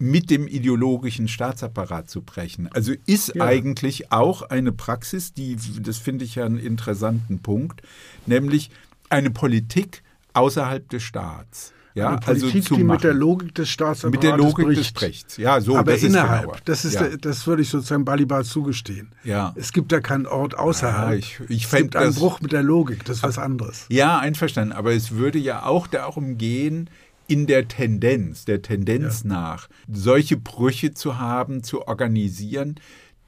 [0.00, 2.68] mit dem ideologischen Staatsapparat zu brechen.
[2.72, 3.44] Also ist Ja.
[3.44, 7.82] eigentlich auch eine Praxis, die, das finde ich ja einen interessanten Punkt,
[8.26, 8.70] nämlich
[9.10, 10.02] eine Politik
[10.34, 11.72] außerhalb des Staats.
[11.98, 13.14] Ja, Eine Politik, also zu die mit der.
[13.14, 15.02] Logik des Staatsapparates mit der Logik des bricht.
[15.02, 15.36] Rechts.
[15.36, 16.56] Ja, so, aber das ist innerhalb, genauer.
[16.64, 17.02] das, ist ja.
[17.08, 19.10] der, das würde ich sozusagen Balibar zugestehen.
[19.24, 19.52] Ja.
[19.56, 21.10] Es gibt da keinen Ort außerhalb.
[21.10, 23.86] Ja, ich- ich es gibt einen Bruch mit der Logik, das ist was anderes.
[23.88, 24.72] Ja, einverstanden.
[24.72, 26.88] Aber es würde ja auch darum gehen,
[27.26, 32.76] in der Tendenz, der Tendenz nach, solche Brüche zu haben, zu organisieren,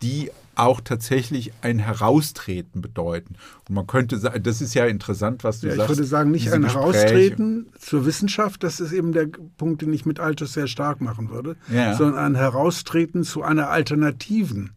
[0.02, 0.30] die
[0.60, 3.34] auch tatsächlich ein Heraustreten bedeuten.
[3.68, 5.90] Und man könnte sagen, das ist ja interessant, was du Ja, ich sagst.
[5.90, 6.80] würde sagen, nicht ein Gespräche.
[6.80, 11.30] Heraustreten zur Wissenschaft, das ist eben der Punkt, den ich mit Altus sehr stark machen
[11.30, 11.94] würde, Ja.
[11.94, 14.70] sondern ein Heraustreten zu einer alternativen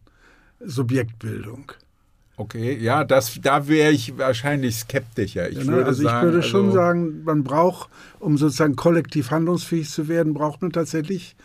[0.60, 1.72] Subjektbildung.
[2.36, 5.48] Okay, ja, das, da wäre ich wahrscheinlich skeptischer.
[5.50, 5.68] Ich Ja, ne?
[5.72, 10.08] würde also sagen, ich würde schon also- sagen, man braucht, um sozusagen kollektiv handlungsfähig zu
[10.08, 11.36] werden, braucht man tatsächlich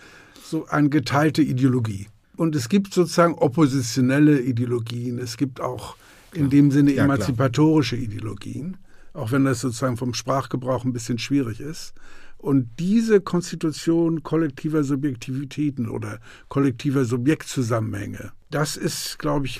[0.43, 2.07] so eine geteilte Ideologie.
[2.39, 5.97] Und es gibt sozusagen oppositionelle Ideologien, es gibt auch
[6.33, 7.15] in dem Sinne Ja, klar.
[7.17, 8.77] emanzipatorische Ideologien,
[9.13, 11.93] auch wenn das sozusagen vom Sprachgebrauch ein bisschen schwierig ist.
[12.37, 19.59] Und diese Konstitution kollektiver Subjektivitäten oder kollektiver Subjektzusammenhänge, das ist, glaube ich,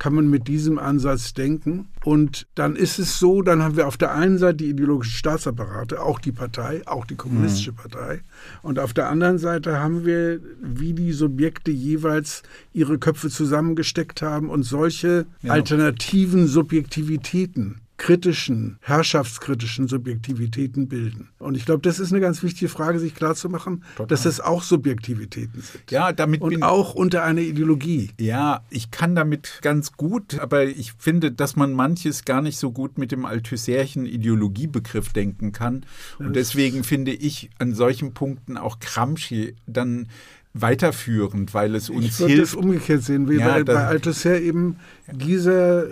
[0.00, 1.86] kann man mit diesem Ansatz denken.
[2.04, 6.02] Und dann ist es so, dann haben wir auf der einen Seite die ideologischen Staatsapparate,
[6.02, 8.22] auch die Partei, auch die kommunistische Partei.
[8.62, 12.42] Und auf der anderen Seite haben wir, wie die Subjekte jeweils
[12.72, 15.52] ihre Köpfe zusammengesteckt haben und solche Ja.
[15.52, 21.28] alternativen Subjektivitäten kritischen, herrschaftskritischen Subjektivitäten bilden.
[21.38, 25.60] Und ich glaube, das ist eine ganz wichtige Frage, sich klarzumachen, dass das auch Subjektivitäten
[25.60, 25.90] sind.
[25.90, 28.08] Ja, damit Und bin auch unter einer Ideologie.
[28.18, 32.72] Ja, ich kann damit ganz gut, aber ich finde, dass man manches gar nicht so
[32.72, 35.84] gut mit dem althusserischen Ideologiebegriff denken kann.
[36.18, 40.08] Und deswegen finde ich an solchen Punkten auch Gramsci dann
[40.52, 42.56] weiterführend, weil es uns Ich würde das hilft.
[42.56, 44.76] umgekehrt sehen, wie Ja, bei, bei Althusser eben
[45.12, 45.86] dieser,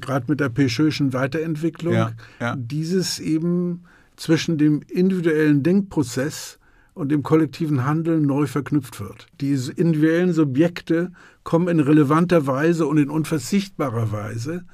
[0.00, 2.56] gerade mit der Peugeot'schen Weiterentwicklung, Ja, ja.
[2.56, 3.84] dieses eben
[4.16, 6.58] zwischen dem individuellen Denkprozess
[6.94, 9.26] und dem kollektiven Handeln neu verknüpft wird.
[9.40, 11.10] Diese individuellen Subjekte
[11.42, 14.64] kommen in relevanter Weise und in unverzichtbarer Weise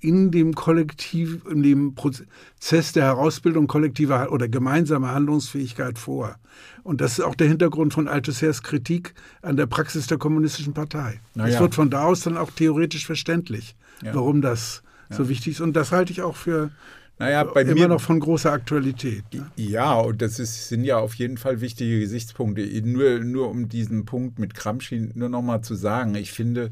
[0.00, 6.36] in dem Kollektiv, in dem Prozess der Herausbildung kollektiver oder gemeinsamer Handlungsfähigkeit vor.
[6.82, 11.20] Und das ist auch der Hintergrund von Althusser's Kritik an der Praxis der kommunistischen Partei.
[11.36, 11.60] Es ja.
[11.60, 14.14] wird von da aus dann auch theoretisch verständlich, Ja.
[14.14, 15.60] warum das so wichtig ist.
[15.60, 16.70] Und das halte ich auch für
[17.18, 19.24] Naja, bei immer mir noch von großer Aktualität.
[19.34, 19.50] Ne?
[19.56, 22.62] Ja, und das ist, sind ja auf jeden Fall wichtige Gesichtspunkte.
[22.82, 26.70] Nur, nur um diesen Punkt mit Gramsci nur noch mal zu sagen, ich finde,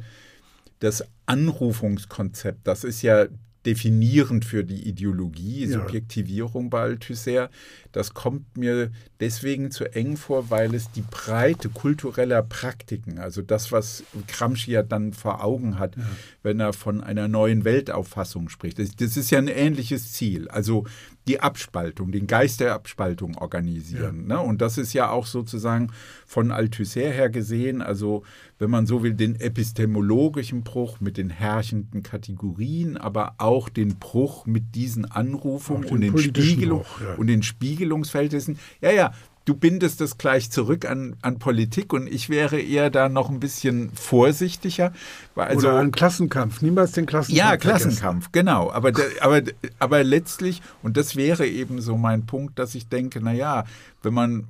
[0.81, 3.27] das Anrufungskonzept, das ist ja
[3.67, 5.67] definierend für die Ideologie.
[5.67, 7.51] Subjektivierung bei Althusser,
[7.93, 13.73] das kommt mir deswegen zu eng vor, weil es die Breite kultureller Praktiken, also das,
[13.73, 15.95] was Gramsci ja dann vor Augen hat,
[16.43, 18.79] wenn er von einer neuen Weltauffassung spricht.
[18.79, 20.85] Das, das ist ja ein ähnliches Ziel, also
[21.29, 24.27] die Abspaltung, den Geist der Abspaltung organisieren.
[24.27, 24.41] Ne?
[24.41, 25.93] Und das ist ja auch sozusagen
[26.27, 28.25] von Althusser her gesehen, also
[28.59, 34.47] wenn man so will, den epistemologischen Bruch mit den herrschenden Kategorien, aber auch den Bruch
[34.47, 37.15] mit diesen Anrufungen den und den, politischen Spiegelung, Bruch, ja.
[37.15, 37.43] und den
[37.79, 38.59] Spiegelungsverhältnissen.
[38.81, 39.13] Ja, ja,
[39.45, 43.41] du bindest das gleich zurück an, an Politik und ich wäre eher da noch ein
[43.41, 44.93] bisschen vorsichtiger.
[45.37, 46.61] Also, Oder ein Klassenkampf.
[46.61, 47.39] Niemals den Klassenkampf.
[47.39, 47.91] ja, vergessen.
[47.91, 48.71] Klassenkampf, genau.
[48.71, 49.43] Aber, aber,
[49.79, 53.65] aber letztlich, und das wäre eben so mein Punkt, dass ich denke, naja,
[54.03, 54.49] wenn man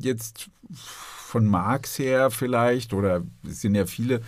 [0.00, 4.22] jetzt von Marx her vielleicht, oder es sind ja viele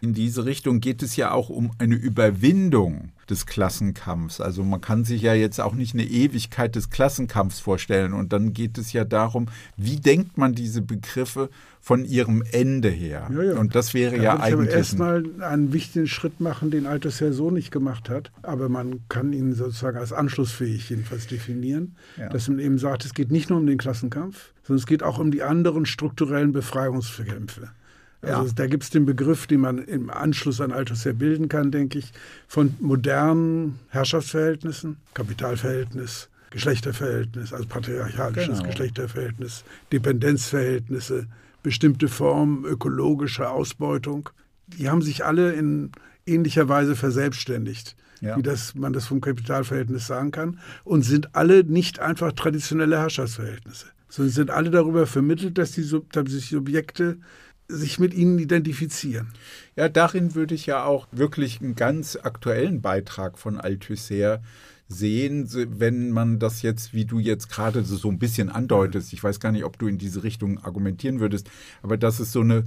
[0.00, 4.40] In diese Richtung geht es ja auch um eine Überwindung des Klassenkampfs.
[4.40, 8.12] Also man kann sich ja jetzt auch nicht eine Ewigkeit des Klassenkampfs vorstellen.
[8.12, 9.46] Und dann geht es ja darum,
[9.76, 13.28] wie denkt man diese Begriffe von ihrem Ende her?
[13.32, 13.58] Ja, ja.
[13.58, 14.74] Und das wäre da ja eigentlich.
[14.74, 18.30] erstmal einen wichtigen Schritt machen, den Althusser so nicht gemacht hat.
[18.42, 21.96] Aber man kann ihn sozusagen als anschlussfähig jedenfalls definieren.
[22.16, 22.28] Ja.
[22.28, 25.18] Dass man eben sagt, es geht nicht nur um den Klassenkampf, sondern es geht auch
[25.18, 27.70] um die anderen strukturellen Befreiungskämpfe.
[28.20, 28.52] Also ja.
[28.54, 32.12] da gibt es den Begriff, den man im Anschluss an Althusser bilden kann, denke ich,
[32.48, 38.70] von modernen Herrschaftsverhältnissen, Kapitalverhältnis, Geschlechterverhältnis, also patriarchalisches genau.
[38.70, 41.26] Geschlechterverhältnis, Dependenzverhältnisse,
[41.62, 44.30] bestimmte Formen ökologischer Ausbeutung.
[44.66, 45.92] Die haben sich alle in
[46.26, 48.36] ähnlicher Weise verselbstständigt, ja.
[48.36, 53.86] wie das, man das vom Kapitalverhältnis sagen kann, und sind alle nicht einfach traditionelle Herrschaftsverhältnisse,
[54.08, 57.18] sondern sind alle darüber vermittelt, dass die, dass die Subjekte
[57.68, 59.28] sich mit ihnen identifizieren.
[59.76, 64.42] Ja, darin würde ich ja auch wirklich einen ganz aktuellen Beitrag von Althusser
[64.88, 65.48] sehen,
[65.78, 69.52] wenn man das jetzt, wie du jetzt gerade so, ein bisschen andeutest, ich weiß gar
[69.52, 71.50] nicht, ob du in diese Richtung argumentieren würdest,
[71.82, 72.64] aber dass es so eine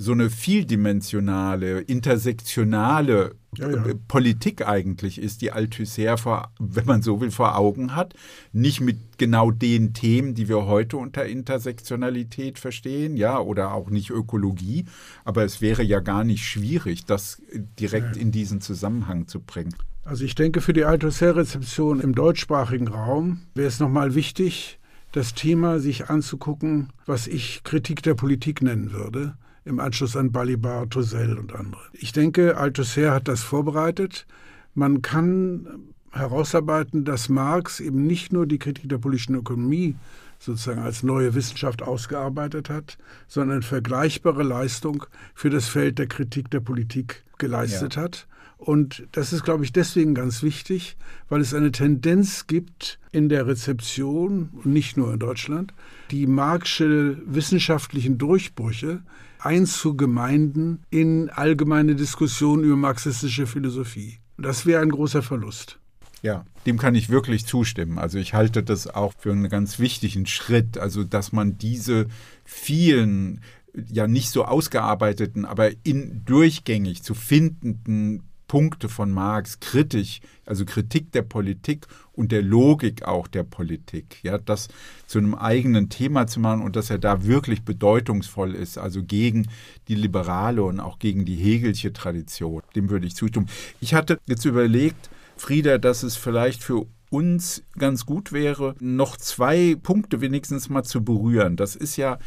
[0.00, 3.84] so eine vieldimensionale, intersektionale ja, ja.
[4.08, 8.14] Politik eigentlich ist, die Althusser, vor, wenn man so will, vor Augen hat.
[8.50, 14.08] Nicht mit genau den Themen, die wir heute unter Intersektionalität verstehen, ja, oder auch nicht
[14.08, 14.86] Ökologie.
[15.26, 17.42] Aber es wäre ja gar nicht schwierig, das
[17.78, 18.22] direkt ja.
[18.22, 19.74] in diesen Zusammenhang zu bringen.
[20.02, 24.78] Also ich denke, für die Althusser-Rezeption im deutschsprachigen Raum wäre es nochmal wichtig,
[25.12, 29.34] das Thema sich anzugucken, was ich Kritik der Politik nennen würde
[29.64, 31.82] im Anschluss an Balibar, Tosel und andere.
[31.92, 34.26] Ich denke, Althusser hat das vorbereitet.
[34.74, 35.66] Man kann
[36.12, 39.94] herausarbeiten, dass Marx eben nicht nur die Kritik der politischen Ökonomie
[40.38, 42.98] sozusagen als neue Wissenschaft ausgearbeitet hat,
[43.28, 45.04] sondern eine vergleichbare Leistung
[45.34, 48.02] für das Feld der Kritik der Politik geleistet ja.
[48.02, 48.26] hat.
[48.56, 50.96] Und das ist, glaube ich, deswegen ganz wichtig,
[51.30, 55.72] weil es eine Tendenz gibt in der Rezeption, nicht nur in Deutschland,
[56.10, 59.00] die marxische wissenschaftlichen Durchbrüche
[59.40, 64.18] einzugemeinden in allgemeine Diskussionen über marxistische Philosophie.
[64.38, 65.78] Das wäre ein großer Verlust.
[66.22, 67.98] Ja, dem kann ich wirklich zustimmen.
[67.98, 72.06] Also ich halte das auch für einen ganz wichtigen Schritt, also dass man diese
[72.44, 73.40] vielen
[73.88, 81.12] ja nicht so ausgearbeiteten, aber in durchgängig zu findenden Punkte von Marx kritisch, also Kritik
[81.12, 84.66] der Politik und der Logik auch der Politik, ja, das
[85.06, 89.46] zu einem eigenen Thema zu machen und dass er da wirklich bedeutungsvoll ist, also gegen
[89.86, 93.48] die liberale und auch gegen die Hegelsche Tradition, dem würde ich zustimmen.
[93.80, 99.76] Ich hatte jetzt überlegt, Frieda, dass es vielleicht für uns ganz gut wäre, noch zwei
[99.80, 101.54] Punkte wenigstens mal zu berühren.
[101.54, 102.18] Das ist ja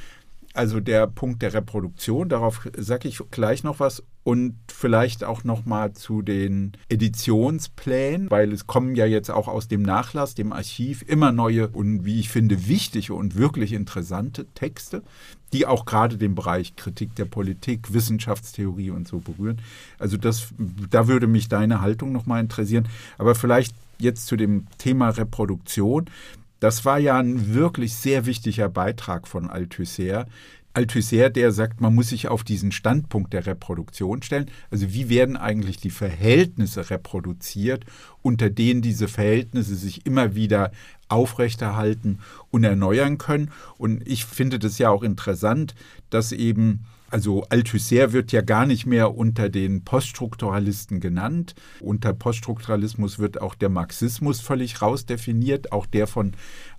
[0.53, 5.65] also der Punkt der Reproduktion, darauf sage ich gleich noch was und vielleicht auch noch
[5.65, 11.03] mal zu den Editionsplänen, weil es kommen ja jetzt auch aus dem Nachlass, dem Archiv
[11.07, 15.03] immer neue und wie ich finde wichtige und wirklich interessante Texte,
[15.51, 19.59] die auch gerade den Bereich Kritik der Politik, Wissenschaftstheorie und so berühren.
[19.99, 20.49] Also das
[20.89, 22.87] da würde mich deine Haltung noch mal interessieren,
[23.17, 26.05] aber vielleicht jetzt zu dem Thema Reproduktion.
[26.63, 30.27] Das war ja ein wirklich sehr wichtiger Beitrag von Althusser.
[30.71, 34.49] Althusser, der sagt, man muss sich auf diesen Standpunkt der Reproduktion stellen.
[34.71, 37.83] Also wie werden eigentlich die Verhältnisse reproduziert,
[38.21, 40.71] unter denen diese Verhältnisse sich immer wieder
[41.09, 43.51] aufrechterhalten und erneuern können.
[43.77, 45.75] Und ich finde das ja auch interessant,
[46.09, 51.53] dass eben also Althusser wird ja gar nicht mehr unter den Poststrukturalisten genannt.
[51.79, 56.31] Unter Poststrukturalismus wird auch der Marxismus völlig rausdefiniert, auch der von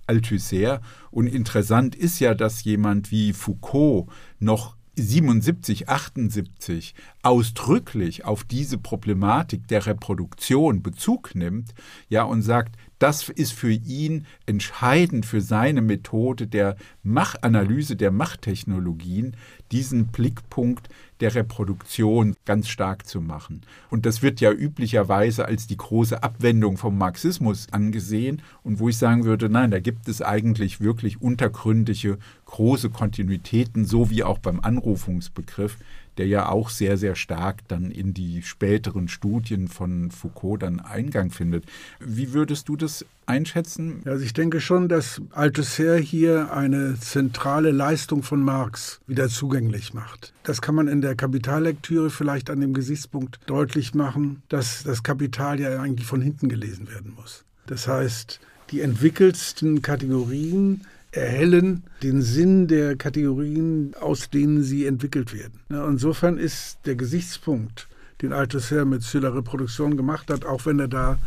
[0.07, 0.81] Althusser.
[1.09, 4.07] Und interessant ist ja, dass jemand wie Foucault
[4.39, 11.73] noch 77, 78 ausdrücklich auf diese Problematik der Reproduktion Bezug nimmt,
[12.09, 19.35] ja, und sagt, das ist für ihn entscheidend für seine Methode der Machanalyse der Machttechnologien,
[19.71, 20.89] diesen Blickpunkt
[21.21, 23.61] der Reproduktion ganz stark zu machen.
[23.89, 28.97] Und das wird ja üblicherweise als die große Abwendung vom Marxismus angesehen und wo ich
[28.97, 34.59] sagen würde, nein, da gibt es eigentlich wirklich untergründige große Kontinuitäten, so wie auch beim
[34.59, 35.77] Anrufungsbegriff,
[36.17, 41.31] der ja auch sehr, sehr stark dann in die späteren Studien von Foucault dann Eingang
[41.31, 41.65] findet.
[41.99, 44.01] Wie würdest du das einschätzen?
[44.05, 50.33] Also ich denke schon, dass Althusser hier eine zentrale Leistung von Marx wieder zugänglich macht.
[50.43, 55.59] Das kann man in der Kapitallektüre vielleicht an dem Gesichtspunkt deutlich machen, dass das Kapital
[55.59, 57.45] ja eigentlich von hinten gelesen werden muss.
[57.67, 58.39] Das heißt,
[58.71, 60.85] die entwickelsten Kategorien
[61.15, 65.61] erhellen den Sinn der Kategorien, aus denen sie entwickelt werden.
[65.69, 67.87] Insofern ist der Gesichtspunkt,
[68.21, 71.17] den Althusser mit Sylla Reproduktion gemacht hat, auch wenn er da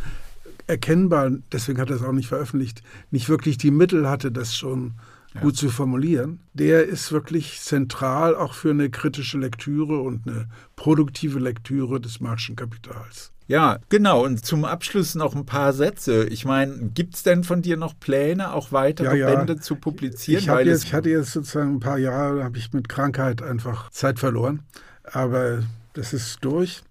[0.67, 4.93] erkennbar, deswegen hat er es auch nicht veröffentlicht, nicht wirklich die Mittel hatte, das schon
[5.33, 5.41] ja.
[5.41, 11.39] gut zu formulieren, der ist wirklich zentral auch für eine kritische Lektüre und eine produktive
[11.39, 13.31] Lektüre des Marxischen Kapitals.
[13.49, 14.23] Ja, genau.
[14.23, 16.25] Und zum Abschluss noch ein paar Sätze.
[16.25, 19.35] Ich meine, gibt es denn von dir noch Pläne, auch weitere ja, ja.
[19.35, 20.39] Bände zu publizieren?
[20.39, 24.19] Ich, jetzt, ich hatte jetzt sozusagen ein paar Jahre, habe ich mit Krankheit einfach Zeit
[24.19, 24.61] verloren.
[25.03, 26.83] Aber das ist durch.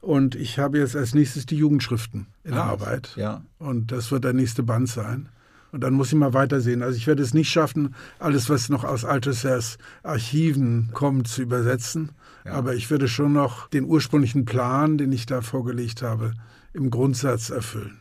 [0.00, 3.10] Und ich habe jetzt als nächstes die Jugendschriften in ah, Arbeit.
[3.16, 3.42] Ja.
[3.58, 5.28] Und das wird der nächste Band sein.
[5.72, 6.84] Und dann muss ich mal weitersehen.
[6.84, 12.10] Also ich werde es nicht schaffen, alles, was noch aus Althusser's Archiven kommt, zu übersetzen.
[12.44, 12.52] Ja.
[12.52, 16.34] Aber ich werde schon noch den ursprünglichen Plan, den ich da vorgelegt habe,
[16.72, 17.98] im Grundsatz erfüllen.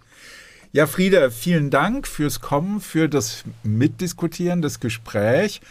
[0.71, 5.61] Ja, Frieda, vielen Dank fürs Kommen, für das Mitdiskutieren, das Gespräch.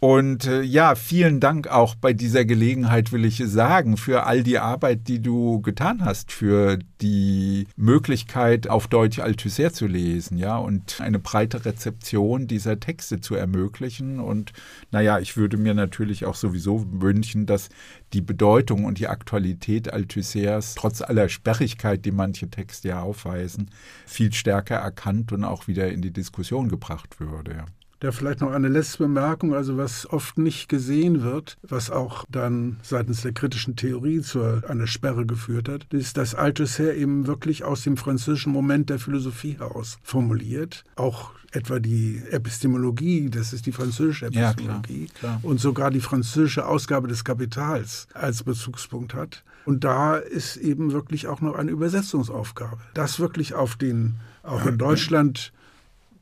[0.00, 4.58] Und äh, ja, vielen Dank auch bei dieser Gelegenheit, will ich sagen, für all die
[4.58, 11.00] Arbeit, die du getan hast, für die Möglichkeit, auf Deutsch Althusser zu lesen, ja, und
[11.00, 14.20] eine breite Rezeption dieser Texte zu ermöglichen.
[14.20, 14.52] Und
[14.92, 17.68] naja, ich würde mir natürlich auch sowieso wünschen, dass
[18.12, 23.70] die Bedeutung und die Aktualität Althussers, trotz aller Sperrigkeit, die manche Texte ja aufweisen,
[24.06, 27.52] viel stärker erkannt und auch wieder in die Diskussion gebracht würde.
[27.52, 27.64] Ja.
[28.00, 32.78] Da vielleicht noch eine letzte Bemerkung, also was oft nicht gesehen wird, was auch dann
[32.82, 37.82] seitens der kritischen Theorie zu einer Sperre geführt hat, ist, dass Althusser eben wirklich aus
[37.82, 40.84] dem französischen Moment der Philosophie heraus formuliert.
[40.94, 45.40] Auch etwa die Epistemologie, das ist die französische Epistemologie, ja, klar, klar.
[45.42, 49.42] und sogar die französische Ausgabe des Kapitals als Bezugspunkt hat.
[49.64, 52.78] Und da ist eben wirklich auch noch eine Übersetzungsaufgabe.
[52.94, 55.52] Das wirklich auf den, auch in Deutschland,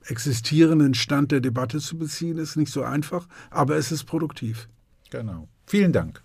[0.08, 4.68] existierenden Stand der Debatte zu beziehen, ist nicht so einfach, aber es ist produktiv.
[5.10, 5.48] Genau.
[5.66, 6.22] Vielen Dank.